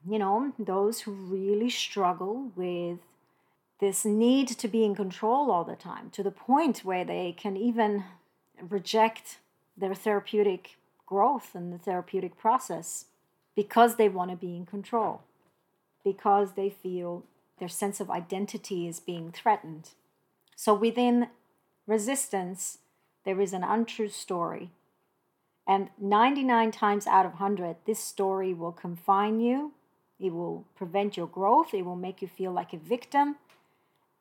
you 0.07 0.19
know, 0.19 0.53
those 0.59 1.01
who 1.01 1.13
really 1.13 1.71
struggle 1.71 2.53
with 2.55 2.99
this 3.81 4.05
need 4.05 4.49
to 4.49 4.69
be 4.69 4.85
in 4.85 4.95
control 4.95 5.51
all 5.51 5.65
the 5.65 5.77
time 5.77 6.11
to 6.11 6.23
the 6.23 6.31
point 6.31 6.85
where 6.85 7.05
they 7.05 7.35
can 7.37 7.57
even 7.57 8.05
reject 8.61 9.39
their 9.77 9.95
therapeutic 9.95 10.77
growth 11.07 11.55
and 11.55 11.73
the 11.73 11.79
therapeutic 11.79 12.37
process 12.37 13.07
because 13.55 13.97
they 13.97 14.09
want 14.09 14.31
to 14.31 14.37
be 14.37 14.57
in 14.57 14.67
control 14.67 15.23
because 16.05 16.53
they 16.53 16.71
feel 16.71 17.25
their 17.59 17.69
sense 17.69 18.01
of 18.01 18.11
identity 18.11 18.87
is 18.87 19.01
being 19.01 19.33
threatened. 19.33 19.91
So 20.57 20.75
within 20.75 21.29
resistance, 21.87 22.79
there 23.25 23.41
is 23.41 23.53
an 23.53 23.65
untrue 23.65 24.09
story. 24.09 24.71
And 25.67 25.91
99 26.01 26.71
times 26.71 27.07
out 27.07 27.27
of 27.27 27.33
100, 27.33 27.77
this 27.85 27.99
story 27.99 28.55
will 28.55 28.73
confine 28.73 29.41
you, 29.41 29.73
it 30.19 30.33
will 30.33 30.65
prevent 30.75 31.17
your 31.17 31.27
growth, 31.27 31.75
it 31.75 31.85
will 31.85 31.97
make 31.97 32.23
you 32.23 32.29
feel 32.29 32.53
like 32.53 32.73
a 32.73 32.79
victim, 32.79 33.37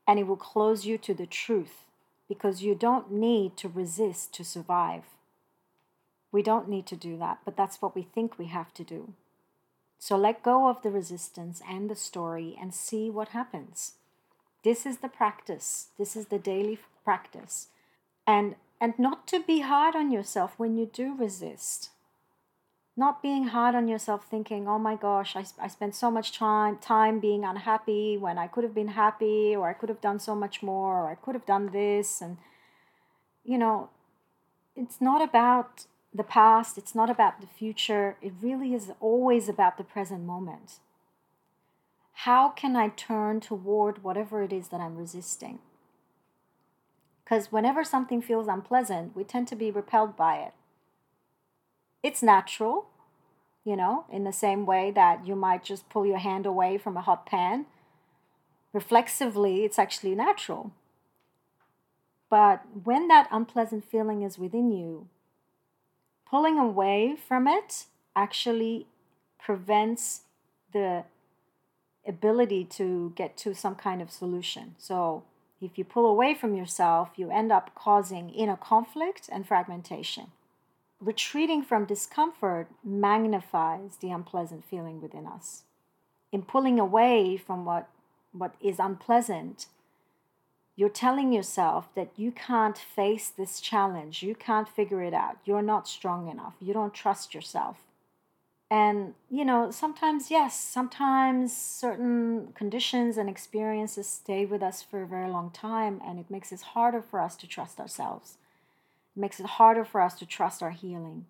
and 0.07 0.19
it 0.19 0.27
will 0.27 0.36
close 0.36 0.86
you 0.86 0.98
to 0.98 1.13
the 1.13 1.25
truth 1.25 1.86
because 2.27 2.62
you 2.62 2.75
don't 2.75 3.12
need 3.12 3.55
to 3.57 3.69
resist 3.69 4.34
to 4.34 4.43
survive. 4.43 5.03
We 6.31 6.43
don't 6.43 6.67
need 6.67 6.86
to 6.88 6.96
do 6.96 7.17
that, 7.17 7.39
but 7.46 7.55
that's 7.55 7.81
what 7.81 7.96
we 7.96 8.03
think 8.03 8.38
we 8.38 8.48
have 8.48 8.74
to 8.75 8.84
do. 8.84 9.13
So 9.99 10.15
let 10.15 10.43
go 10.43 10.67
of 10.67 10.81
the 10.81 10.91
resistance 10.91 11.62
and 11.67 11.89
the 11.89 11.95
story 11.95 12.57
and 12.60 12.73
see 12.73 13.10
what 13.10 13.29
happens. 13.29 13.93
This 14.63 14.86
is 14.86 14.97
the 14.97 15.10
practice. 15.10 15.89
This 15.97 16.15
is 16.15 16.27
the 16.27 16.39
daily 16.39 16.79
practice. 17.03 17.69
And 18.25 18.55
and 18.79 18.93
not 18.99 19.25
to 19.27 19.39
be 19.39 19.62
hard 19.62 19.95
on 19.95 20.12
yourself 20.12 20.53
when 20.57 20.77
you 20.77 20.86
do 20.86 21.15
resist. 21.15 21.89
Not 22.95 23.21
being 23.21 23.45
hard 23.47 23.75
on 23.75 23.88
yourself 23.88 24.25
thinking, 24.29 24.67
"Oh 24.67 24.79
my 24.79 24.95
gosh, 24.95 25.36
I, 25.36 25.45
I 25.60 25.67
spent 25.67 25.95
so 25.95 26.12
much 26.12 26.38
time 26.38 26.77
time 26.77 27.19
being 27.19 27.43
unhappy 27.43 28.17
when 28.17 28.38
I 28.38 28.47
could 28.47 28.63
have 28.63 28.73
been 28.75 28.89
happy 28.89 29.55
or 29.55 29.69
I 29.69 29.73
could 29.73 29.89
have 29.89 30.01
done 30.01 30.19
so 30.19 30.36
much 30.36 30.62
more 30.62 31.03
or 31.03 31.10
I 31.10 31.15
could 31.15 31.36
have 31.36 31.45
done 31.45 31.71
this." 31.71 32.21
And 32.21 32.38
you 33.43 33.57
know, 33.57 33.89
it's 34.75 34.99
not 34.99 35.21
about 35.21 35.86
the 36.13 36.24
past, 36.24 36.78
it's 36.78 36.96
not 36.96 37.10
about 37.10 37.41
the 37.41 37.48
future. 37.48 38.15
It 38.22 38.34
really 38.41 38.74
is 38.74 38.91
always 39.00 39.50
about 39.50 39.78
the 39.78 39.84
present 39.84 40.24
moment. 40.24 40.80
How 42.22 42.50
can 42.50 42.76
I 42.76 42.89
turn 42.89 43.39
toward 43.39 44.04
whatever 44.04 44.41
it 44.41 44.52
is 44.52 44.70
that 44.70 44.82
I'm 44.82 44.98
resisting? 44.98 45.60
Because 47.24 47.52
whenever 47.52 47.84
something 47.84 48.22
feels 48.22 48.48
unpleasant, 48.48 49.15
we 49.15 49.24
tend 49.24 49.48
to 49.50 49.56
be 49.56 49.70
repelled 49.70 50.15
by 50.15 50.38
it. 50.38 50.54
It's 52.02 52.24
natural, 52.24 52.88
you 53.65 53.76
know, 53.76 54.06
in 54.10 54.24
the 54.24 54.32
same 54.32 54.65
way 54.65 54.91
that 54.91 55.28
you 55.28 55.36
might 55.36 55.63
just 55.63 55.89
pull 55.89 56.06
your 56.06 56.20
hand 56.20 56.46
away 56.46 56.78
from 56.78 56.96
a 56.96 57.02
hot 57.02 57.26
pan. 57.26 57.65
Reflexively, 58.72 59.65
it's 59.65 59.78
actually 59.78 60.15
natural. 60.15 60.72
But 62.30 62.63
when 62.84 63.08
that 63.10 63.28
unpleasant 63.30 63.84
feeling 63.84 64.22
is 64.22 64.39
within 64.39 64.72
you, 64.72 65.08
pulling 66.29 66.57
away 66.57 67.15
from 67.15 67.47
it 67.47 67.85
actually 68.15 68.87
prevents 69.39 70.21
the 70.73 71.03
ability 72.07 72.63
to 72.65 73.13
get 73.15 73.37
to 73.37 73.53
some 73.53 73.75
kind 73.75 74.01
of 74.01 74.11
solution. 74.11 74.75
So, 74.77 75.23
if 75.59 75.77
you 75.77 75.83
pull 75.83 76.05
away 76.05 76.35
from 76.35 76.55
yourself, 76.55 77.11
you 77.15 77.31
end 77.31 77.51
up 77.51 77.73
causing 77.73 78.29
inner 78.29 78.55
conflict 78.55 79.27
and 79.31 79.47
fragmentation. 79.47 80.27
Retreating 80.99 81.63
from 81.63 81.85
discomfort 81.85 82.67
magnifies 82.83 83.97
the 83.97 84.11
unpleasant 84.11 84.65
feeling 84.65 85.01
within 85.01 85.25
us. 85.25 85.63
In 86.31 86.43
pulling 86.43 86.79
away 86.79 87.37
from 87.37 87.65
what, 87.65 87.89
what 88.31 88.53
is 88.61 88.77
unpleasant, 88.79 89.67
you're 90.77 90.89
telling 90.89 91.33
yourself 91.33 91.89
that 91.95 92.11
you 92.15 92.31
can't 92.31 92.77
face 92.77 93.29
this 93.29 93.59
challenge, 93.59 94.21
you 94.21 94.35
can't 94.35 94.69
figure 94.69 95.01
it 95.01 95.13
out, 95.13 95.37
you're 95.43 95.63
not 95.63 95.87
strong 95.87 96.29
enough, 96.29 96.53
you 96.61 96.71
don't 96.71 96.93
trust 96.93 97.33
yourself. 97.33 97.79
And, 98.69 99.15
you 99.29 99.43
know, 99.43 99.71
sometimes, 99.71 100.29
yes, 100.29 100.59
sometimes 100.59 101.55
certain 101.55 102.49
conditions 102.53 103.17
and 103.17 103.27
experiences 103.27 104.07
stay 104.07 104.45
with 104.45 104.61
us 104.61 104.83
for 104.83 105.01
a 105.01 105.07
very 105.07 105.29
long 105.29 105.49
time, 105.49 105.99
and 106.05 106.19
it 106.19 106.29
makes 106.29 106.51
it 106.51 106.61
harder 106.61 107.01
for 107.01 107.19
us 107.19 107.35
to 107.37 107.47
trust 107.47 107.79
ourselves. 107.79 108.37
It 109.15 109.19
makes 109.19 109.39
it 109.39 109.45
harder 109.45 109.83
for 109.83 109.99
us 109.99 110.13
to 110.19 110.27
trust 110.27 110.61
our 110.61 110.71
healing. 110.71 111.25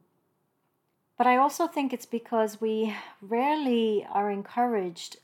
But 1.17 1.25
I 1.25 1.37
also 1.37 1.67
think 1.67 1.93
it's 1.93 2.05
because 2.05 2.59
we 2.59 2.95
rarely 3.21 4.05
are 4.11 4.29
encouraged 4.29 5.17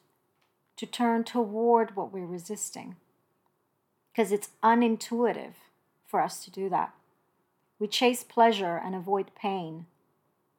to 0.77 0.86
turn 0.86 1.23
toward 1.25 1.95
what 1.95 2.13
we're 2.13 2.25
resisting 2.25 2.95
because 4.13 4.32
it's 4.32 4.49
unintuitive 4.63 5.54
for 6.06 6.21
us 6.21 6.43
to 6.45 6.52
do 6.52 6.69
that. 6.69 6.93
We 7.80 7.88
chase 7.88 8.23
pleasure 8.23 8.80
and 8.84 8.93
avoid 8.93 9.32
pain. 9.36 9.88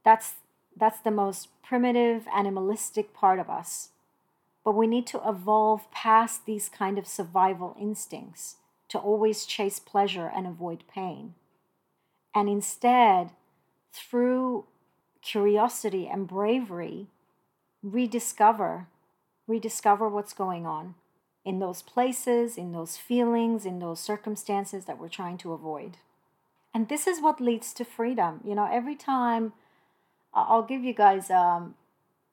That's, 0.04 0.34
that's 0.76 0.98
the 0.98 1.12
most 1.12 1.48
primitive, 1.62 2.26
animalistic 2.34 3.14
part 3.14 3.38
of 3.38 3.48
us. 3.48 3.90
But 4.64 4.72
we 4.72 4.86
need 4.86 5.06
to 5.08 5.20
evolve 5.26 5.90
past 5.92 6.46
these 6.46 6.68
kind 6.68 6.98
of 6.98 7.06
survival 7.06 7.76
instincts 7.80 8.56
to 8.88 8.98
always 8.98 9.46
chase 9.46 9.78
pleasure 9.78 10.30
and 10.34 10.46
avoid 10.46 10.84
pain. 10.92 11.34
And 12.34 12.48
instead, 12.48 13.30
through 13.92 14.64
curiosity 15.22 16.08
and 16.08 16.26
bravery, 16.26 17.06
rediscover, 17.82 18.88
rediscover 19.46 20.08
what's 20.08 20.32
going 20.32 20.66
on 20.66 20.96
in 21.44 21.58
those 21.58 21.82
places, 21.82 22.56
in 22.56 22.72
those 22.72 22.96
feelings, 22.96 23.66
in 23.66 23.78
those 23.78 24.00
circumstances 24.00 24.86
that 24.86 24.98
we're 24.98 25.08
trying 25.08 25.38
to 25.38 25.52
avoid. 25.52 25.98
And 26.72 26.88
this 26.88 27.06
is 27.06 27.20
what 27.20 27.40
leads 27.40 27.72
to 27.74 27.84
freedom. 27.84 28.40
You 28.44 28.54
know, 28.54 28.68
every 28.70 28.96
time 28.96 29.52
I'll 30.34 30.62
give 30.62 30.82
you 30.82 30.92
guys 30.92 31.30
um, 31.30 31.76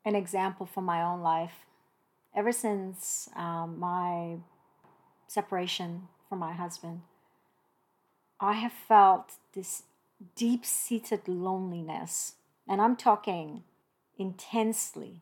an 0.03 0.15
example 0.15 0.65
from 0.65 0.85
my 0.85 1.01
own 1.01 1.21
life. 1.21 1.65
Ever 2.35 2.51
since 2.51 3.29
um, 3.35 3.77
my 3.79 4.37
separation 5.27 6.07
from 6.27 6.39
my 6.39 6.53
husband, 6.53 7.01
I 8.39 8.53
have 8.53 8.71
felt 8.71 9.33
this 9.53 9.83
deep 10.35 10.65
seated 10.65 11.27
loneliness. 11.27 12.35
And 12.67 12.81
I'm 12.81 12.95
talking 12.95 13.63
intensely 14.17 15.21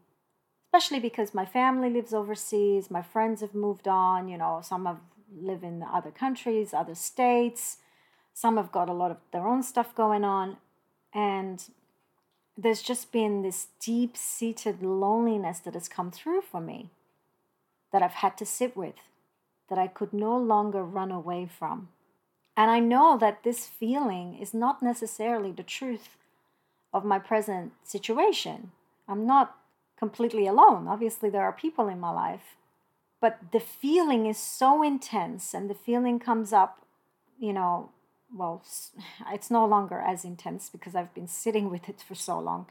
especially 0.70 1.00
because 1.00 1.34
my 1.34 1.46
family 1.46 1.90
lives 1.90 2.14
overseas, 2.14 2.92
my 2.92 3.02
friends 3.02 3.42
have 3.42 3.56
moved 3.56 3.88
on, 3.88 4.28
you 4.28 4.38
know, 4.38 4.62
some 4.64 4.86
have 4.86 5.00
live 5.36 5.64
in 5.64 5.82
other 5.82 6.12
countries, 6.12 6.76
other 6.76 6.94
states, 6.94 7.78
some 8.36 8.56
have 8.56 8.72
got 8.72 8.88
a 8.88 8.94
lot 8.94 9.10
of 9.10 9.18
their 9.34 9.48
own 9.48 9.64
stuff 9.64 9.96
going 9.96 10.24
on. 10.24 10.58
And 11.12 11.64
there's 12.56 12.84
just 12.84 13.12
been 13.12 13.42
this 13.42 13.70
deep 13.80 14.16
seated 14.16 14.84
loneliness 14.84 15.58
that 15.60 15.74
has 15.74 15.88
come 15.88 16.12
through 16.12 16.42
for 16.42 16.62
me 16.62 16.92
that 17.92 18.04
I've 18.04 18.12
had 18.12 18.38
to 18.38 18.46
sit 18.46 18.78
with, 18.78 18.96
that 19.70 19.80
I 19.80 19.88
could 19.88 20.14
no 20.14 20.38
longer 20.38 20.84
run 20.84 21.12
away 21.12 21.48
from. 21.48 21.90
And 22.56 22.70
I 22.70 22.80
know 22.80 23.18
that 23.18 23.44
this 23.44 23.66
feeling 23.66 24.38
is 24.40 24.54
not 24.54 24.84
necessarily 24.84 25.52
the 25.52 25.64
truth 25.64 26.16
of 26.94 27.04
my 27.04 27.18
present 27.18 27.72
situation. 27.84 28.72
I'm 29.08 29.26
not 29.26 29.56
completely 30.00 30.48
alone. 30.48 30.88
Obviously, 30.88 31.30
there 31.30 31.44
are 31.44 31.52
people 31.52 31.90
in 31.90 32.00
my 32.00 32.10
life, 32.10 32.56
but 33.22 33.38
the 33.52 33.60
feeling 33.60 34.26
is 34.26 34.38
so 34.38 34.82
intense, 34.82 35.54
and 35.54 35.70
the 35.70 35.76
feeling 35.76 36.20
comes 36.20 36.54
up, 36.54 36.86
you 37.38 37.52
know, 37.52 37.92
well, 38.34 38.64
it's 39.32 39.52
no 39.52 39.66
longer 39.66 40.00
as 40.00 40.24
intense 40.24 40.70
because 40.70 40.96
I've 40.96 41.14
been 41.14 41.28
sitting 41.28 41.70
with 41.70 41.90
it 41.90 42.02
for 42.02 42.16
so 42.16 42.40
long 42.40 42.68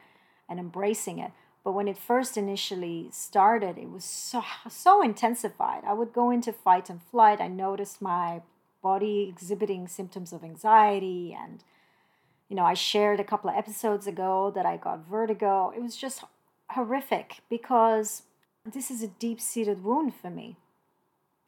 and 0.49 0.59
embracing 0.59 1.19
it. 1.19 1.33
But 1.63 1.73
when 1.73 1.89
it 1.89 1.99
first 1.99 2.39
initially 2.39 3.11
started, 3.13 3.77
it 3.77 3.91
was 3.91 4.05
so 4.05 4.43
so 4.71 5.03
intensified. 5.03 5.83
I 5.85 5.93
would 5.93 6.15
go 6.15 6.31
into 6.31 6.53
fight 6.53 6.89
and 6.89 7.03
flight. 7.03 7.41
I 7.43 7.49
noticed 7.49 8.01
my 8.01 8.41
body 8.83 9.27
exhibiting 9.29 9.87
symptoms 9.89 10.33
of 10.33 10.45
anxiety 10.45 11.37
and 11.39 11.63
you 12.49 12.57
know, 12.57 12.65
I 12.65 12.75
shared 12.75 13.21
a 13.21 13.25
couple 13.25 13.51
of 13.51 13.57
episodes 13.57 14.07
ago 14.07 14.51
that 14.55 14.65
I 14.65 14.79
got 14.79 15.07
vertigo. 15.07 15.71
It 15.77 15.83
was 15.83 15.97
just 15.97 16.25
horrific 16.71 17.39
because 17.49 18.23
this 18.65 18.91
is 18.91 19.03
a 19.03 19.09
deep-seated 19.09 19.83
wound 19.83 20.15
for 20.15 20.31
me 20.31 20.57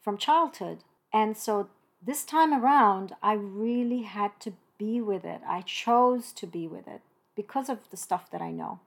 from 0.01 0.17
childhood. 0.17 0.79
And 1.13 1.37
so 1.37 1.69
this 2.01 2.23
time 2.23 2.53
around, 2.53 3.13
I 3.21 3.33
really 3.33 4.03
had 4.03 4.39
to 4.41 4.53
be 4.77 5.01
with 5.01 5.23
it. 5.23 5.41
I 5.47 5.61
chose 5.61 6.31
to 6.33 6.47
be 6.47 6.67
with 6.67 6.87
it 6.87 7.01
because 7.35 7.69
of 7.69 7.89
the 7.91 7.97
stuff 7.97 8.31
that 8.31 8.41
I 8.41 8.51
know. 8.51 8.79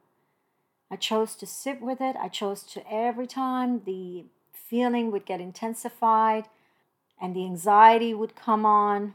I 0.90 0.97
chose 0.97 1.37
to 1.37 1.47
sit 1.47 1.81
with 1.81 2.01
it. 2.01 2.16
I 2.20 2.29
chose 2.29 2.62
to 2.64 2.92
every 2.92 3.27
time 3.27 3.83
the 3.85 4.25
feeling 4.53 5.11
would 5.11 5.27
get 5.27 5.40
intensified 5.40 6.47
and 7.20 7.35
the 7.35 7.44
anxiety 7.44 8.12
would 8.12 8.35
come 8.35 8.66
on, 8.66 9.14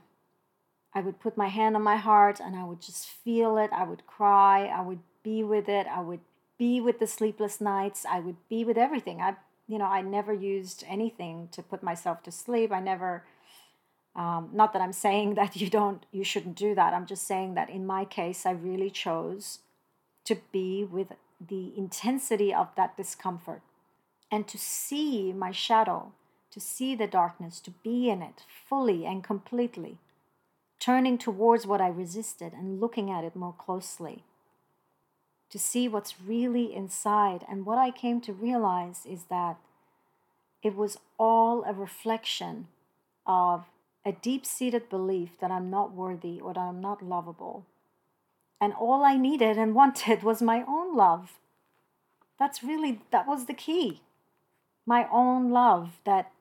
I 0.94 1.02
would 1.02 1.20
put 1.20 1.38
my 1.38 1.50
hand 1.50 1.76
on 1.76 1.84
my 1.84 1.98
heart 1.98 2.40
and 2.40 2.56
I 2.56 2.64
would 2.64 2.82
just 2.82 3.08
feel 3.08 3.58
it. 3.58 3.70
I 3.74 3.84
would 3.84 4.08
cry. 4.08 4.66
I 4.66 4.82
would 4.82 5.02
be 5.22 5.44
with 5.44 5.70
it. 5.70 5.86
I 5.88 6.00
would 6.00 6.22
be 6.60 6.80
with 6.80 7.00
the 7.00 7.08
sleepless 7.08 7.60
nights. 7.60 8.06
I 8.08 8.19
would 8.19 8.38
be 8.50 8.63
with 8.63 8.78
everything. 8.78 9.22
I, 9.22 9.38
you 9.67 9.80
know, 9.80 9.86
I 9.86 10.02
never 10.02 10.34
used 10.34 10.84
anything 10.88 11.50
to 11.54 11.63
put 11.63 11.82
myself 11.82 12.22
to 12.24 12.32
sleep. 12.32 12.72
I 12.72 12.82
never 12.82 13.24
um, 14.15 14.50
not 14.52 14.74
that 14.74 14.82
I'm 14.82 14.93
saying 14.93 15.36
that 15.36 15.56
you 15.56 15.69
don't, 15.69 16.06
you 16.12 16.24
shouldn't 16.24 16.56
do 16.56 16.76
that. 16.76 16.93
I'm 16.93 17.06
just 17.06 17.26
saying 17.26 17.56
that 17.56 17.69
in 17.69 17.88
my 17.88 18.06
case, 18.06 18.45
I 18.45 18.52
really 18.52 18.89
chose 18.89 19.60
to 20.26 20.38
be 20.52 20.84
with 20.84 21.13
the 21.39 21.72
intensity 21.78 22.54
of 22.54 22.67
that 22.76 22.98
discomfort 22.98 23.62
and 24.32 24.48
to 24.48 24.58
see 24.58 25.34
my 25.34 25.52
shadow, 25.52 26.12
to 26.52 26.60
see 26.60 26.95
the 26.95 27.08
darkness, 27.08 27.60
to 27.62 27.72
be 27.72 28.10
in 28.10 28.22
it 28.22 28.43
fully 28.67 29.06
and 29.06 29.24
completely, 29.24 29.98
turning 30.80 31.17
towards 31.17 31.65
what 31.65 31.82
I 31.82 31.88
resisted 31.88 32.54
and 32.54 32.80
looking 32.82 33.10
at 33.10 33.24
it 33.24 33.36
more 33.36 33.56
closely, 33.58 34.24
to 35.50 35.60
see 35.60 35.88
what's 35.88 36.22
really 36.22 36.74
inside. 36.74 37.46
And 37.50 37.66
what 37.66 37.78
I 37.78 37.92
came 37.92 38.22
to 38.22 38.34
realize 38.34 39.06
is 39.06 39.24
that 39.30 39.58
it 40.62 40.76
was 40.76 40.98
all 41.18 41.64
a 41.64 41.74
reflection 41.74 42.68
of 43.26 43.66
a 44.06 44.12
deep 44.12 44.46
seated 44.46 44.90
belief 44.90 45.32
that 45.40 45.52
I'm 45.52 45.70
not 45.70 45.94
worthy 45.94 46.40
or 46.40 46.54
that 46.54 46.60
I'm 46.60 46.82
not 46.82 47.02
lovable. 47.02 47.66
And 48.62 48.74
all 48.74 49.04
I 49.04 49.18
needed 49.18 49.58
and 49.58 49.76
wanted 49.82 50.24
was 50.24 50.42
my 50.42 50.64
own 50.68 50.96
love. 50.96 51.34
That's 52.38 52.64
really, 52.64 53.02
that 53.12 53.28
was 53.28 53.46
the 53.46 53.54
key. 53.54 54.02
My 54.86 55.08
own 55.12 55.52
love 55.52 56.00
that 56.06 56.32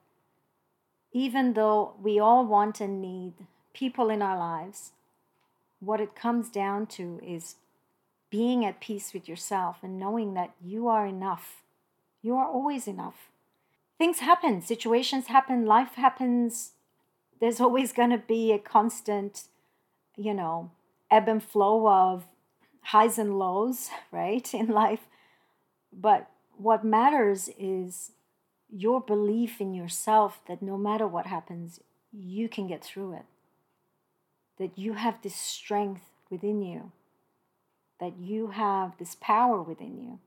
even 1.11 1.53
though 1.53 1.93
we 2.01 2.19
all 2.19 2.45
want 2.45 2.79
and 2.79 3.01
need 3.01 3.33
people 3.73 4.09
in 4.09 4.21
our 4.21 4.37
lives, 4.37 4.91
what 5.79 6.01
it 6.01 6.15
comes 6.15 6.49
down 6.49 6.85
to 6.87 7.19
is 7.23 7.55
being 8.29 8.65
at 8.65 8.79
peace 8.79 9.13
with 9.13 9.27
yourself 9.27 9.77
and 9.81 9.99
knowing 9.99 10.33
that 10.33 10.51
you 10.63 10.87
are 10.87 11.05
enough. 11.05 11.61
You 12.21 12.35
are 12.35 12.47
always 12.47 12.87
enough. 12.87 13.29
Things 13.97 14.19
happen, 14.19 14.61
situations 14.61 15.27
happen, 15.27 15.65
life 15.65 15.95
happens, 15.95 16.71
there's 17.39 17.59
always 17.61 17.91
going 17.91 18.11
to 18.11 18.17
be 18.17 18.51
a 18.51 18.59
constant, 18.59 19.43
you 20.15 20.33
know, 20.33 20.71
ebb 21.09 21.27
and 21.27 21.43
flow 21.43 21.87
of 21.87 22.25
highs 22.81 23.17
and 23.17 23.37
lows, 23.37 23.89
right, 24.11 24.53
in 24.53 24.67
life. 24.67 25.07
But 25.91 26.29
what 26.57 26.83
matters 26.83 27.49
is 27.57 28.11
your 28.69 29.01
belief 29.01 29.59
in 29.59 29.73
yourself 29.73 30.41
that 30.47 30.61
no 30.61 30.77
matter 30.77 31.07
what 31.07 31.25
happens, 31.25 31.79
you 32.11 32.47
can 32.47 32.67
get 32.67 32.83
through 32.83 33.13
it. 33.13 33.25
That 34.57 34.77
you 34.77 34.93
have 34.93 35.21
this 35.21 35.35
strength 35.35 36.03
within 36.29 36.61
you, 36.61 36.91
that 37.99 38.17
you 38.19 38.47
have 38.47 38.97
this 38.97 39.15
power 39.15 39.61
within 39.61 39.97
you. 40.01 40.19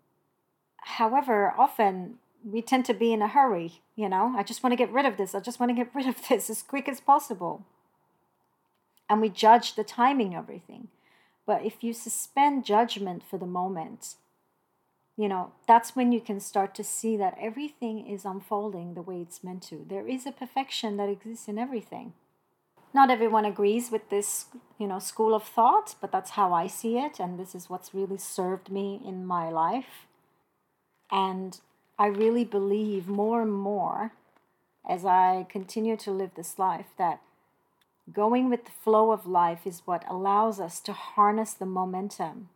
However, 0.78 1.54
often 1.56 2.18
we 2.44 2.60
tend 2.62 2.84
to 2.86 2.94
be 2.94 3.12
in 3.12 3.22
a 3.22 3.28
hurry, 3.28 3.80
you 3.96 4.08
know. 4.08 4.34
I 4.36 4.42
just 4.42 4.62
want 4.62 4.72
to 4.72 4.76
get 4.76 4.92
rid 4.92 5.06
of 5.06 5.16
this. 5.16 5.34
I 5.34 5.40
just 5.40 5.60
want 5.60 5.70
to 5.70 5.76
get 5.76 5.94
rid 5.94 6.06
of 6.06 6.28
this 6.28 6.50
as 6.50 6.62
quick 6.62 6.88
as 6.88 7.00
possible. 7.00 7.64
And 9.08 9.20
we 9.20 9.28
judge 9.28 9.74
the 9.74 9.84
timing 9.84 10.34
of 10.34 10.44
everything. 10.44 10.88
But 11.46 11.64
if 11.64 11.82
you 11.82 11.92
suspend 11.92 12.64
judgment 12.64 13.22
for 13.28 13.36
the 13.36 13.46
moment, 13.46 14.14
you 15.16 15.28
know, 15.28 15.52
that's 15.68 15.94
when 15.94 16.12
you 16.12 16.20
can 16.20 16.40
start 16.40 16.74
to 16.76 16.84
see 16.84 17.16
that 17.16 17.36
everything 17.40 18.06
is 18.06 18.24
unfolding 18.24 18.94
the 18.94 19.02
way 19.02 19.20
it's 19.20 19.44
meant 19.44 19.62
to. 19.64 19.84
There 19.86 20.08
is 20.08 20.24
a 20.24 20.32
perfection 20.32 20.96
that 20.96 21.08
exists 21.08 21.48
in 21.48 21.58
everything. 21.58 22.14
Not 22.94 23.10
everyone 23.10 23.44
agrees 23.44 23.90
with 23.90 24.10
this, 24.10 24.46
you 24.78 24.86
know, 24.86 24.98
school 24.98 25.34
of 25.34 25.44
thought, 25.44 25.94
but 26.00 26.12
that's 26.12 26.32
how 26.32 26.52
I 26.52 26.66
see 26.66 26.98
it 26.98 27.18
and 27.18 27.38
this 27.38 27.54
is 27.54 27.70
what's 27.70 27.94
really 27.94 28.18
served 28.18 28.70
me 28.70 29.00
in 29.04 29.24
my 29.26 29.48
life. 29.48 30.06
And 31.10 31.58
I 31.98 32.06
really 32.06 32.44
believe 32.44 33.08
more 33.08 33.42
and 33.42 33.52
more 33.52 34.12
as 34.88 35.04
I 35.04 35.46
continue 35.48 35.96
to 35.98 36.10
live 36.10 36.32
this 36.34 36.58
life 36.58 36.88
that 36.98 37.20
going 38.12 38.50
with 38.50 38.64
the 38.64 38.72
flow 38.82 39.12
of 39.12 39.26
life 39.26 39.66
is 39.66 39.82
what 39.84 40.04
allows 40.08 40.58
us 40.58 40.80
to 40.80 40.92
harness 40.92 41.52
the 41.52 41.66
momentum 41.66 42.48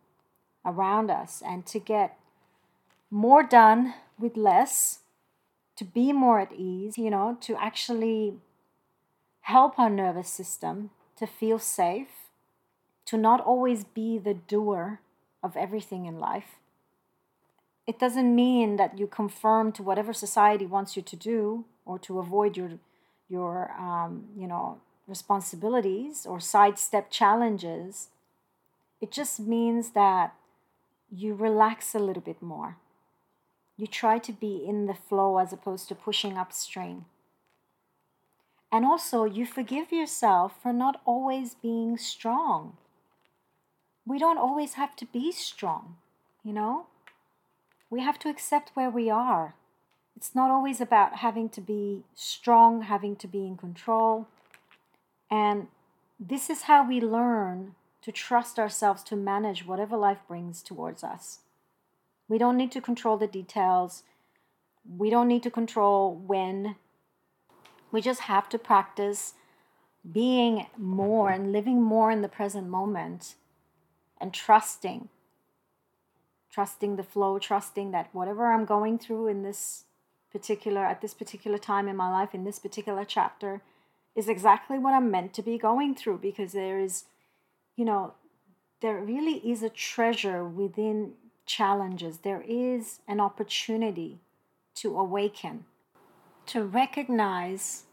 around 0.65 1.09
us 1.09 1.41
and 1.45 1.65
to 1.65 1.79
get 1.79 2.17
more 3.09 3.43
done 3.43 3.93
with 4.19 4.35
less, 4.35 4.99
to 5.77 5.85
be 5.85 6.11
more 6.11 6.39
at 6.39 6.51
ease, 6.51 6.97
you 6.97 7.09
know, 7.09 7.37
to 7.41 7.55
actually 7.55 8.33
help 9.47 9.79
our 9.79 9.89
nervous 9.89 10.27
system 10.27 10.89
to 11.15 11.25
feel 11.25 11.57
safe, 11.57 12.27
to 13.05 13.15
not 13.15 13.39
always 13.39 13.85
be 13.85 14.17
the 14.17 14.33
doer 14.33 14.99
of 15.41 15.55
everything 15.55 16.05
in 16.05 16.19
life, 16.19 16.59
it 17.87 17.97
doesn't 17.97 18.35
mean 18.35 18.75
that 18.75 18.99
you 18.99 19.07
conform 19.07 19.71
to 19.71 19.81
whatever 19.81 20.11
society 20.11 20.65
wants 20.65 20.97
you 20.97 21.01
to 21.01 21.15
do 21.15 21.63
or 21.85 21.97
to 21.99 22.19
avoid 22.19 22.57
your 22.57 22.71
your 23.29 23.71
um, 23.79 24.25
you 24.37 24.47
know 24.47 24.81
responsibilities 25.07 26.25
or 26.25 26.41
sidestep 26.41 27.09
challenges. 27.09 28.09
It 28.99 29.11
just 29.11 29.39
means 29.39 29.91
that 29.91 30.33
you 31.09 31.33
relax 31.33 31.95
a 31.95 31.99
little 31.99 32.21
bit 32.21 32.41
more. 32.41 32.75
You 33.77 33.87
try 33.87 34.17
to 34.19 34.33
be 34.33 34.65
in 34.67 34.87
the 34.87 34.99
flow 35.07 35.37
as 35.37 35.53
opposed 35.53 35.87
to 35.87 35.95
pushing 35.95 36.37
upstream 36.37 37.05
and 38.71 38.85
also 38.85 39.23
you 39.23 39.45
forgive 39.45 39.91
yourself 39.91 40.53
for 40.61 40.73
not 40.73 41.01
always 41.05 41.55
being 41.55 41.97
strong 41.97 42.77
we 44.05 44.17
don't 44.17 44.37
always 44.37 44.73
have 44.73 44.95
to 44.95 45.05
be 45.05 45.31
strong 45.31 45.95
you 46.43 46.53
know 46.53 46.87
we 47.89 48.01
have 48.01 48.19
to 48.19 48.29
accept 48.29 48.71
where 48.73 48.89
we 48.89 49.09
are. 49.09 49.55
It's 50.15 50.35
not 50.35 50.51
always 50.51 50.81
about 50.81 51.17
having 51.17 51.49
to 51.49 51.61
be 51.61 52.03
strong, 52.15 52.81
having 52.81 53.15
to 53.17 53.27
be 53.27 53.45
in 53.45 53.55
control. 53.55 54.27
And 55.29 55.67
this 56.19 56.49
is 56.49 56.63
how 56.63 56.87
we 56.87 56.99
learn 56.99 57.75
to 58.01 58.11
trust 58.11 58.57
ourselves 58.59 59.03
to 59.03 59.15
manage 59.15 59.65
whatever 59.65 59.95
life 59.95 60.19
brings 60.27 60.61
towards 60.61 61.03
us. 61.03 61.39
We 62.27 62.37
don't 62.37 62.57
need 62.57 62.71
to 62.73 62.81
control 62.81 63.17
the 63.17 63.27
details. 63.27 64.03
We 64.97 65.09
don't 65.09 65.27
need 65.27 65.43
to 65.43 65.51
control 65.51 66.15
when. 66.15 66.75
We 67.91 68.01
just 68.01 68.21
have 68.21 68.49
to 68.49 68.59
practice 68.59 69.33
being 70.09 70.67
more 70.77 71.29
and 71.29 71.51
living 71.51 71.81
more 71.81 72.11
in 72.11 72.21
the 72.21 72.27
present 72.29 72.67
moment 72.67 73.35
and 74.19 74.33
trusting 74.33 75.09
trusting 76.57 76.95
the 76.95 77.03
flow, 77.03 77.37
trusting 77.37 77.91
that 77.91 78.09
whatever 78.13 78.51
I'm 78.51 78.65
going 78.65 78.97
through 78.97 79.27
in 79.27 79.43
this 79.43 79.83
particular, 80.31 80.83
at 80.83 81.01
this 81.01 81.13
particular 81.13 81.59
time 81.59 81.87
in 81.87 81.95
my 81.95 82.09
life, 82.09 82.33
in 82.33 82.45
this 82.45 82.57
particular 82.57 83.05
chapter, 83.05 83.61
is 84.15 84.27
exactly 84.27 84.79
what 84.79 84.95
I'm 84.95 85.11
meant 85.11 85.35
to 85.35 85.43
be 85.43 85.59
going 85.59 85.93
through 85.93 86.17
because 86.17 86.53
there 86.53 86.79
is, 86.79 87.03
you 87.75 87.85
know, 87.85 88.15
there 88.81 88.99
really 88.99 89.35
is 89.47 89.61
a 89.61 89.69
treasure 89.69 90.43
within 90.43 91.13
challenges. 91.45 92.19
There 92.19 92.43
is 92.47 93.01
an 93.07 93.19
opportunity 93.19 94.17
to 94.77 94.97
awaken, 94.97 95.65
to 96.47 96.63
recognize 96.63 97.83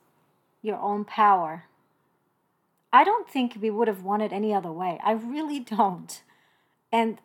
your 0.62 0.79
own 0.79 1.05
power. 1.05 1.64
I 2.93 3.05
don't 3.05 3.29
think 3.29 3.59
we 3.61 3.71
would 3.71 3.88
have 3.88 4.03
wanted 4.03 4.33
any 4.33 4.55
other 4.55 4.73
way. 4.73 4.99
I 5.03 5.12
really 5.12 5.61
don't. 5.61 6.23
And 6.93 7.19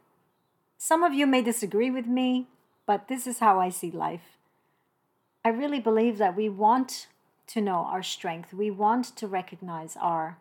some 0.78 1.04
of 1.04 1.13
you 1.13 1.28
may 1.28 1.42
disagree 1.42 1.92
with 1.92 2.08
me, 2.08 2.48
but 2.86 3.08
this 3.08 3.28
is 3.28 3.39
how 3.39 3.60
I 3.60 3.70
see 3.70 3.92
life. 3.92 4.38
I 5.46 5.50
really 5.50 5.80
believe 5.80 6.18
that 6.18 6.36
we 6.36 6.50
want 6.50 7.08
to 7.48 7.62
know 7.62 7.88
our 7.89 8.04
strength. 8.04 8.54
We 8.54 8.72
want 8.72 9.15
to 9.15 9.28
recognize 9.28 9.96
our 9.98 10.38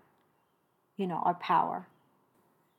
you 0.98 1.06
know, 1.06 1.22
our 1.24 1.34
power. 1.34 1.86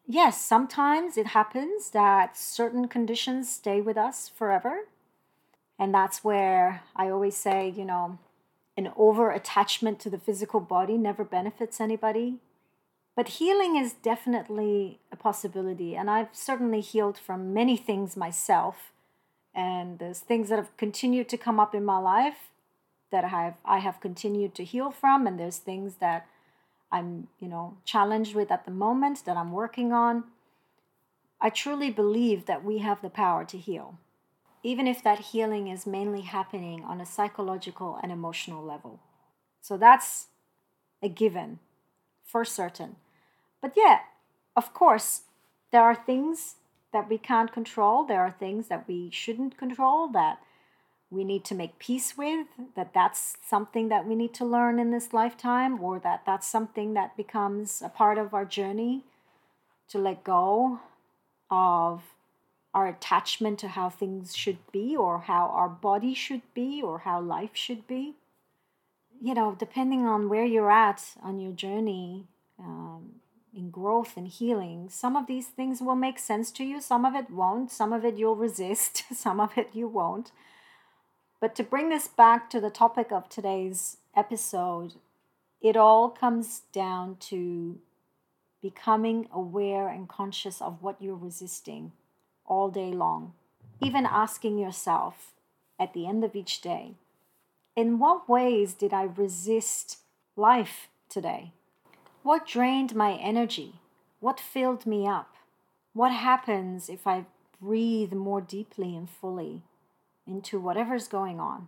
Yes, 0.05 0.39
sometimes 0.39 1.17
it 1.17 1.27
happens 1.27 1.91
that 1.91 2.37
certain 2.37 2.87
conditions 2.87 3.49
stay 3.49 3.81
with 3.81 3.97
us 3.97 4.29
forever. 4.29 4.81
And 5.79 5.93
that's 5.93 6.23
where 6.23 6.83
I 6.95 7.09
always 7.09 7.37
say, 7.37 7.73
you 7.75 7.85
know, 7.85 8.19
an 8.77 8.91
over 8.95 9.31
attachment 9.31 9.99
to 10.01 10.09
the 10.09 10.17
physical 10.17 10.59
body 10.59 10.97
never 10.97 11.23
benefits 11.23 11.79
anybody. 11.79 12.37
But 13.15 13.29
healing 13.29 13.75
is 13.75 13.93
definitely 13.93 14.99
a 15.11 15.15
possibility. 15.15 15.95
And 15.95 16.09
I've 16.09 16.29
certainly 16.33 16.81
healed 16.81 17.17
from 17.17 17.53
many 17.53 17.75
things 17.75 18.15
myself. 18.15 18.91
And 19.53 19.99
there's 19.99 20.19
things 20.19 20.49
that 20.49 20.57
have 20.57 20.75
continued 20.77 21.27
to 21.29 21.37
come 21.37 21.59
up 21.59 21.73
in 21.73 21.83
my 21.83 21.97
life 21.97 22.49
that 23.11 23.23
I 23.23 23.29
have 23.29 23.57
I 23.65 23.79
have 23.79 23.99
continued 23.99 24.53
to 24.55 24.63
heal 24.63 24.91
from. 24.91 25.27
And 25.27 25.39
there's 25.39 25.57
things 25.57 25.95
that 25.95 26.27
I'm, 26.91 27.27
you 27.39 27.47
know, 27.47 27.77
challenged 27.85 28.35
with 28.35 28.51
at 28.51 28.65
the 28.65 28.71
moment 28.71 29.25
that 29.25 29.37
I'm 29.37 29.51
working 29.51 29.91
on. 29.91 30.25
I 31.41 31.49
truly 31.49 31.89
believe 31.89 32.45
that 32.45 32.63
we 32.63 32.79
have 32.79 33.01
the 33.01 33.09
power 33.09 33.45
to 33.45 33.57
heal, 33.57 33.97
even 34.63 34.87
if 34.87 35.03
that 35.03 35.19
healing 35.19 35.67
is 35.67 35.85
mainly 35.85 36.21
happening 36.21 36.83
on 36.83 36.99
a 36.99 37.05
psychological 37.05 37.99
and 38.01 38.11
emotional 38.11 38.63
level. 38.63 38.99
So 39.61 39.77
that's 39.77 40.27
a 41.01 41.09
given 41.09 41.59
for 42.25 42.43
certain. 42.43 42.97
But 43.61 43.73
yeah, 43.75 43.99
of 44.55 44.73
course, 44.73 45.21
there 45.71 45.81
are 45.81 45.95
things 45.95 46.55
that 46.91 47.09
we 47.09 47.17
can't 47.17 47.53
control, 47.53 48.03
there 48.03 48.21
are 48.21 48.35
things 48.39 48.67
that 48.67 48.87
we 48.87 49.09
shouldn't 49.11 49.57
control 49.57 50.07
that 50.09 50.39
we 51.11 51.23
need 51.23 51.43
to 51.45 51.55
make 51.55 51.79
peace 51.79 52.17
with, 52.17 52.47
that 52.75 52.93
that's 52.93 53.35
something 53.47 53.89
that 53.89 54.05
we 54.05 54.15
need 54.15 54.33
to 54.35 54.45
learn 54.45 54.79
in 54.79 54.91
this 54.91 55.13
lifetime, 55.13 55.81
or 55.81 55.99
that 55.99 56.23
that's 56.25 56.47
something 56.47 56.93
that 56.93 57.17
becomes 57.17 57.81
a 57.83 57.89
part 57.89 58.17
of 58.17 58.33
our 58.33 58.45
journey 58.45 59.03
to 59.87 59.97
let 59.97 60.23
go 60.23 60.79
of 61.49 62.03
our 62.73 62.87
attachment 62.87 63.59
to 63.59 63.69
how 63.69 63.89
things 63.89 64.35
should 64.35 64.59
be, 64.71 64.95
or 64.95 65.19
how 65.21 65.47
our 65.47 65.69
body 65.69 66.13
should 66.13 66.41
be, 66.53 66.81
or 66.81 66.99
how 66.99 67.19
life 67.19 67.55
should 67.55 67.87
be. 67.87 68.15
You 69.21 69.33
know, 69.33 69.55
depending 69.57 70.05
on 70.05 70.29
where 70.29 70.45
you're 70.45 70.71
at 70.71 71.15
on 71.21 71.39
your 71.39 71.51
journey 71.51 72.27
um, 72.59 73.15
in 73.53 73.71
growth 73.71 74.15
and 74.15 74.27
healing, 74.27 74.87
some 74.89 75.15
of 75.15 75.27
these 75.27 75.47
things 75.47 75.81
will 75.81 75.95
make 75.95 76.19
sense 76.19 76.51
to 76.51 76.63
you, 76.63 76.79
some 76.79 77.05
of 77.05 77.15
it 77.15 77.29
won't, 77.29 77.71
some 77.71 77.91
of 77.91 78.05
it 78.05 78.17
you'll 78.17 78.35
resist, 78.35 79.03
some 79.13 79.39
of 79.39 79.57
it 79.57 79.69
you 79.73 79.87
won't. 79.87 80.31
But 81.41 81.55
to 81.55 81.63
bring 81.63 81.89
this 81.89 82.07
back 82.07 82.49
to 82.51 82.59
the 82.59 82.69
topic 82.69 83.11
of 83.11 83.29
today's 83.29 83.97
episode, 84.15 84.95
it 85.61 85.75
all 85.75 86.09
comes 86.09 86.61
down 86.71 87.17
to 87.21 87.79
becoming 88.61 89.27
aware 89.33 89.87
and 89.87 90.07
conscious 90.07 90.61
of 90.61 90.81
what 90.81 91.01
you're 91.01 91.15
resisting 91.15 91.93
all 92.49 92.69
day 92.69 92.91
long. 92.91 93.33
Even 93.79 94.05
asking 94.05 94.57
yourself 94.57 95.31
at 95.79 95.93
the 95.93 96.05
end 96.05 96.25
of 96.25 96.35
each 96.35 96.59
day, 96.59 96.95
in 97.75 97.99
what 97.99 98.27
ways 98.27 98.73
did 98.73 98.91
I 98.93 99.03
resist 99.03 99.99
life 100.35 100.89
today? 101.07 101.53
What 102.23 102.45
drained 102.45 102.93
my 102.93 103.13
energy? 103.13 103.75
What 104.19 104.41
filled 104.41 104.85
me 104.85 105.07
up? 105.07 105.35
What 105.93 106.11
happens 106.11 106.89
if 106.89 107.07
I 107.07 107.25
breathe 107.61 108.11
more 108.11 108.41
deeply 108.41 108.95
and 108.97 109.09
fully? 109.09 109.61
into 110.29 110.59
whatever's 110.59 111.07
going 111.07 111.39
on. 111.39 111.67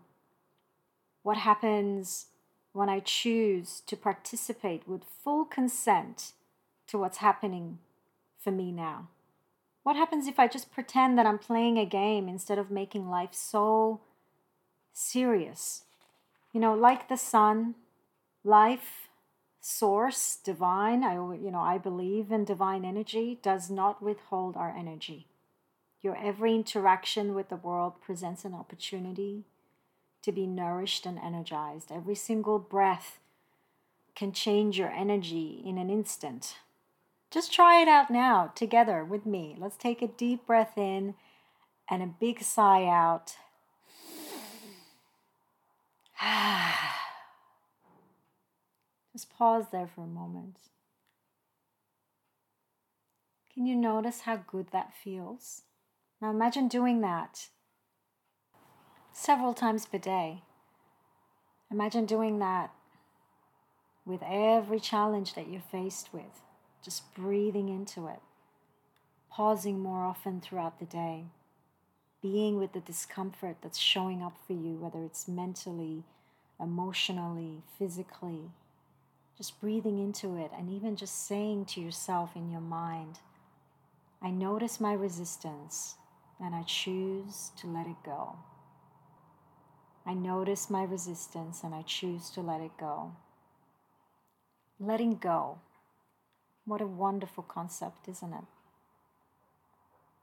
What 1.24 1.38
happens 1.38 2.28
when 2.74 2.90
I 2.90 3.00
choose 3.00 3.82
to 3.88 3.98
participate 3.98 4.88
with 4.88 5.04
full 5.24 5.46
consent 5.46 6.34
to 6.88 6.98
what's 6.98 7.18
happening 7.18 7.80
for 8.40 8.52
me 8.52 8.72
now? 8.72 9.08
What 9.84 9.96
happens 9.96 10.28
if 10.28 10.40
I 10.40 10.48
just 10.48 10.72
pretend 10.72 11.18
that 11.18 11.26
I'm 11.26 11.40
playing 11.40 11.78
a 11.78 11.86
game 11.86 12.28
instead 12.28 12.60
of 12.60 12.70
making 12.70 13.10
life 13.10 13.34
so 13.34 14.02
serious? 14.94 15.84
You 16.54 16.60
know, 16.60 16.76
like 16.76 17.10
the 17.10 17.18
sun, 17.18 17.76
life, 18.44 19.10
source, 19.60 20.38
divine, 20.44 21.04
I 21.04 21.14
you 21.14 21.52
know, 21.52 21.62
I 21.62 21.78
believe 21.78 22.32
in 22.32 22.46
divine 22.46 22.86
energy 22.86 23.40
does 23.42 23.70
not 23.70 24.02
withhold 24.02 24.56
our 24.56 24.76
energy. 24.76 25.28
Your 26.02 26.18
every 26.18 26.56
interaction 26.56 27.34
with 27.34 27.50
the 27.50 27.56
world 27.56 28.02
presents 28.02 28.44
an 28.44 28.54
opportunity 28.54 29.46
to 30.24 30.32
be 30.32 30.46
nourished 30.46 31.06
and 31.06 31.18
energized. 31.20 31.92
Every 31.92 32.16
single 32.16 32.60
breath 32.60 33.20
can 34.16 34.32
change 34.32 34.78
your 34.78 34.92
energy 34.92 35.62
in 35.66 35.78
an 35.78 35.90
instant. 35.90 36.58
Just 37.32 37.54
try 37.54 37.82
it 37.82 37.88
out 37.88 38.12
now 38.12 38.52
together 38.56 39.06
with 39.06 39.26
me. 39.26 39.56
Let's 39.58 39.78
take 39.78 40.02
a 40.02 40.08
deep 40.08 40.46
breath 40.46 40.78
in 40.78 41.16
and 41.90 42.04
a 42.04 42.08
big 42.20 42.44
sigh 42.44 42.86
out. 42.86 43.38
Just 49.14 49.34
pause 49.34 49.66
there 49.72 49.88
for 49.88 50.04
a 50.04 50.08
moment. 50.08 50.58
Can 53.54 53.66
you 53.66 53.76
notice 53.76 54.22
how 54.22 54.38
good 54.38 54.68
that 54.72 54.94
feels? 54.94 55.64
Now 56.22 56.30
imagine 56.32 56.68
doing 56.68 57.02
that 57.02 57.48
several 59.14 59.54
times 59.54 59.86
per 59.86 59.98
day. 59.98 60.44
Imagine 61.72 62.06
doing 62.06 62.40
that 62.40 62.72
with 64.06 64.22
every 64.26 64.80
challenge 64.80 65.34
that 65.36 65.48
you're 65.50 65.62
faced 65.62 66.14
with, 66.14 66.42
just 66.84 67.14
breathing 67.14 67.70
into 67.70 68.08
it, 68.08 68.20
pausing 69.30 69.80
more 69.80 70.04
often 70.04 70.42
throughout 70.42 70.80
the 70.80 70.86
day, 70.86 71.26
being 72.22 72.58
with 72.58 72.74
the 72.74 72.80
discomfort 72.80 73.58
that's 73.62 73.80
showing 73.80 74.22
up 74.22 74.38
for 74.46 74.54
you, 74.54 74.76
whether 74.76 75.04
it's 75.04 75.28
mentally, 75.28 76.04
emotionally, 76.60 77.62
physically, 77.78 78.52
just 79.38 79.60
breathing 79.60 79.98
into 79.98 80.36
it, 80.36 80.52
and 80.58 80.70
even 80.70 80.96
just 80.96 81.28
saying 81.28 81.66
to 81.66 81.82
yourself 81.82 82.36
in 82.36 82.52
your 82.52 82.62
mind, 82.62 83.20
I 84.22 84.30
notice 84.30 84.80
my 84.80 84.94
resistance 84.94 85.96
and 86.40 86.54
I 86.54 86.64
choose 86.64 87.52
to 87.58 87.68
let 87.68 87.88
it 87.88 87.96
go. 88.06 88.36
I 90.06 90.14
notice 90.14 90.70
my 90.70 90.84
resistance 90.84 91.64
and 91.64 91.74
I 91.74 91.84
choose 91.84 92.30
to 92.32 92.42
let 92.42 92.62
it 92.62 92.72
go. 92.80 93.14
Letting 94.80 95.16
go. 95.16 95.60
What 96.66 96.82
a 96.82 96.88
wonderful 96.88 97.44
concept, 97.44 98.08
isn't 98.08 98.34
it? 98.34 98.46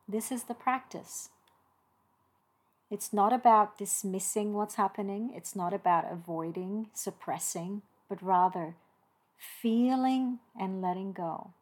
This 0.08 0.32
is 0.32 0.44
the 0.44 0.54
practice. 0.54 1.30
It's 2.90 3.12
not 3.12 3.32
about 3.32 3.76
dismissing 3.76 4.54
what's 4.54 4.76
happening, 4.76 5.32
it's 5.34 5.54
not 5.54 5.74
about 5.74 6.10
avoiding, 6.10 6.88
suppressing, 6.94 7.82
but 8.08 8.22
rather 8.22 8.76
feeling 9.36 10.38
and 10.58 10.80
letting 10.80 11.12
go. 11.12 11.52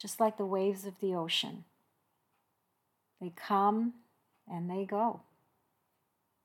Just 0.00 0.20
like 0.20 0.36
the 0.36 0.46
waves 0.46 0.84
of 0.86 1.00
the 1.00 1.14
ocean. 1.14 1.64
They 3.20 3.32
come 3.34 3.94
and 4.48 4.70
they 4.70 4.84
go. 4.84 5.22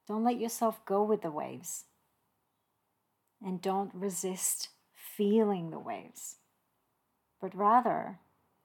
Don't 0.07 0.23
let 0.23 0.39
yourself 0.39 0.83
go 0.85 1.03
with 1.03 1.21
the 1.21 1.31
waves. 1.31 1.85
And 3.45 3.61
don't 3.61 3.91
resist 3.93 4.69
feeling 4.95 5.69
the 5.69 5.79
waves, 5.79 6.37
but 7.43 7.53
rather 7.53 8.19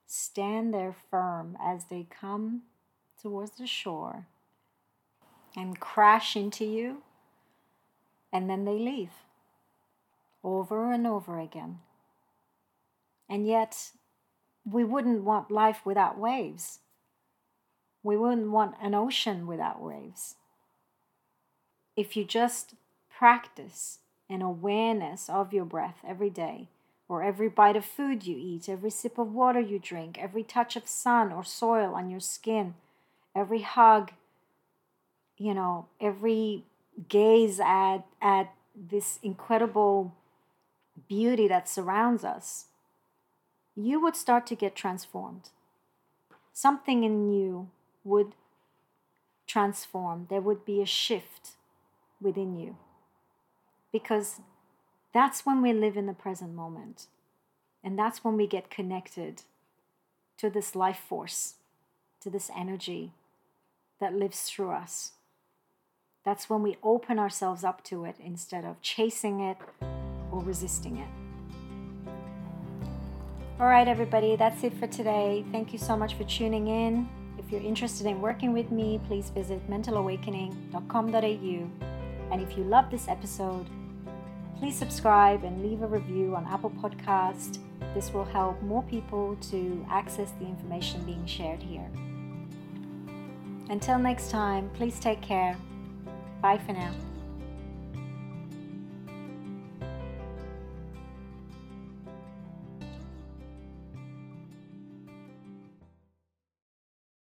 stand 0.06 0.72
there 0.72 0.94
firm 1.10 1.58
as 1.60 1.86
they 1.86 2.06
come 2.08 2.62
towards 3.20 3.50
the 3.58 3.66
shore 3.66 4.28
and 5.56 5.80
crash 5.80 6.36
into 6.36 6.64
you, 6.64 7.02
and 8.32 8.48
then 8.48 8.64
they 8.64 8.78
leave 8.78 9.10
over 10.44 10.92
and 10.92 11.08
over 11.08 11.40
again. 11.40 11.80
And 13.28 13.48
yet, 13.48 13.90
we 14.64 14.84
wouldn't 14.84 15.24
want 15.24 15.50
life 15.50 15.80
without 15.84 16.16
waves. 16.16 16.78
We 18.04 18.16
wouldn't 18.16 18.52
want 18.52 18.76
an 18.80 18.94
ocean 18.94 19.48
without 19.48 19.82
waves. 19.82 20.36
If 21.96 22.16
you 22.16 22.24
just 22.24 22.74
practice 23.10 23.98
an 24.30 24.40
awareness 24.40 25.28
of 25.28 25.52
your 25.52 25.64
breath 25.64 25.98
every 26.06 26.30
day, 26.30 26.68
or 27.08 27.22
every 27.22 27.48
bite 27.48 27.76
of 27.76 27.84
food 27.84 28.26
you 28.26 28.36
eat, 28.38 28.68
every 28.68 28.90
sip 28.90 29.18
of 29.18 29.32
water 29.32 29.60
you 29.60 29.78
drink, 29.78 30.18
every 30.18 30.42
touch 30.42 30.76
of 30.76 30.86
sun 30.86 31.32
or 31.32 31.42
soil 31.42 31.94
on 31.94 32.10
your 32.10 32.20
skin, 32.20 32.74
every 33.34 33.62
hug, 33.62 34.12
you 35.38 35.54
know, 35.54 35.86
every 36.00 36.64
gaze 37.08 37.60
at, 37.60 38.00
at 38.20 38.52
this 38.74 39.18
incredible 39.22 40.14
beauty 41.08 41.48
that 41.48 41.68
surrounds 41.68 42.24
us, 42.24 42.66
you 43.76 44.00
would 44.00 44.16
start 44.16 44.46
to 44.46 44.54
get 44.54 44.74
transformed. 44.74 45.50
Something 46.52 47.04
in 47.04 47.32
you 47.32 47.70
would 48.04 48.32
transform. 49.46 50.26
There 50.28 50.40
would 50.40 50.64
be 50.64 50.82
a 50.82 50.86
shift 50.86 51.52
within 52.20 52.58
you. 52.58 52.76
Because 53.92 54.40
that's 55.18 55.44
when 55.44 55.60
we 55.60 55.72
live 55.72 55.96
in 55.96 56.06
the 56.06 56.12
present 56.12 56.54
moment. 56.54 57.08
And 57.82 57.98
that's 57.98 58.22
when 58.22 58.36
we 58.36 58.46
get 58.46 58.70
connected 58.70 59.42
to 60.36 60.48
this 60.48 60.76
life 60.76 61.00
force, 61.08 61.54
to 62.20 62.30
this 62.30 62.52
energy 62.56 63.10
that 64.00 64.14
lives 64.14 64.42
through 64.42 64.70
us. 64.70 65.14
That's 66.24 66.48
when 66.48 66.62
we 66.62 66.76
open 66.84 67.18
ourselves 67.18 67.64
up 67.64 67.82
to 67.84 68.04
it 68.04 68.14
instead 68.24 68.64
of 68.64 68.80
chasing 68.80 69.40
it 69.40 69.56
or 70.30 70.40
resisting 70.40 70.98
it. 70.98 71.08
All 73.58 73.66
right, 73.66 73.88
everybody, 73.88 74.36
that's 74.36 74.62
it 74.62 74.72
for 74.74 74.86
today. 74.86 75.44
Thank 75.50 75.72
you 75.72 75.80
so 75.80 75.96
much 75.96 76.14
for 76.14 76.22
tuning 76.22 76.68
in. 76.68 77.08
If 77.40 77.50
you're 77.50 77.60
interested 77.60 78.06
in 78.06 78.20
working 78.20 78.52
with 78.52 78.70
me, 78.70 79.00
please 79.08 79.30
visit 79.30 79.68
mentalawakening.com.au. 79.68 81.70
And 82.30 82.40
if 82.40 82.56
you 82.56 82.62
love 82.62 82.88
this 82.88 83.08
episode, 83.08 83.66
please 84.58 84.76
subscribe 84.76 85.44
and 85.44 85.62
leave 85.62 85.82
a 85.82 85.86
review 85.86 86.34
on 86.34 86.44
Apple 86.46 86.70
Podcast. 86.70 87.58
This 87.94 88.12
will 88.12 88.24
help 88.24 88.60
more 88.62 88.82
people 88.82 89.36
to 89.50 89.86
access 89.88 90.32
the 90.32 90.46
information 90.46 91.02
being 91.04 91.24
shared 91.26 91.62
here. 91.62 91.88
Until 93.70 93.98
next 93.98 94.30
time, 94.30 94.70
please 94.74 94.98
take 94.98 95.20
care. 95.20 95.56
Bye 96.42 96.58
for 96.58 96.72
now. 96.72 96.92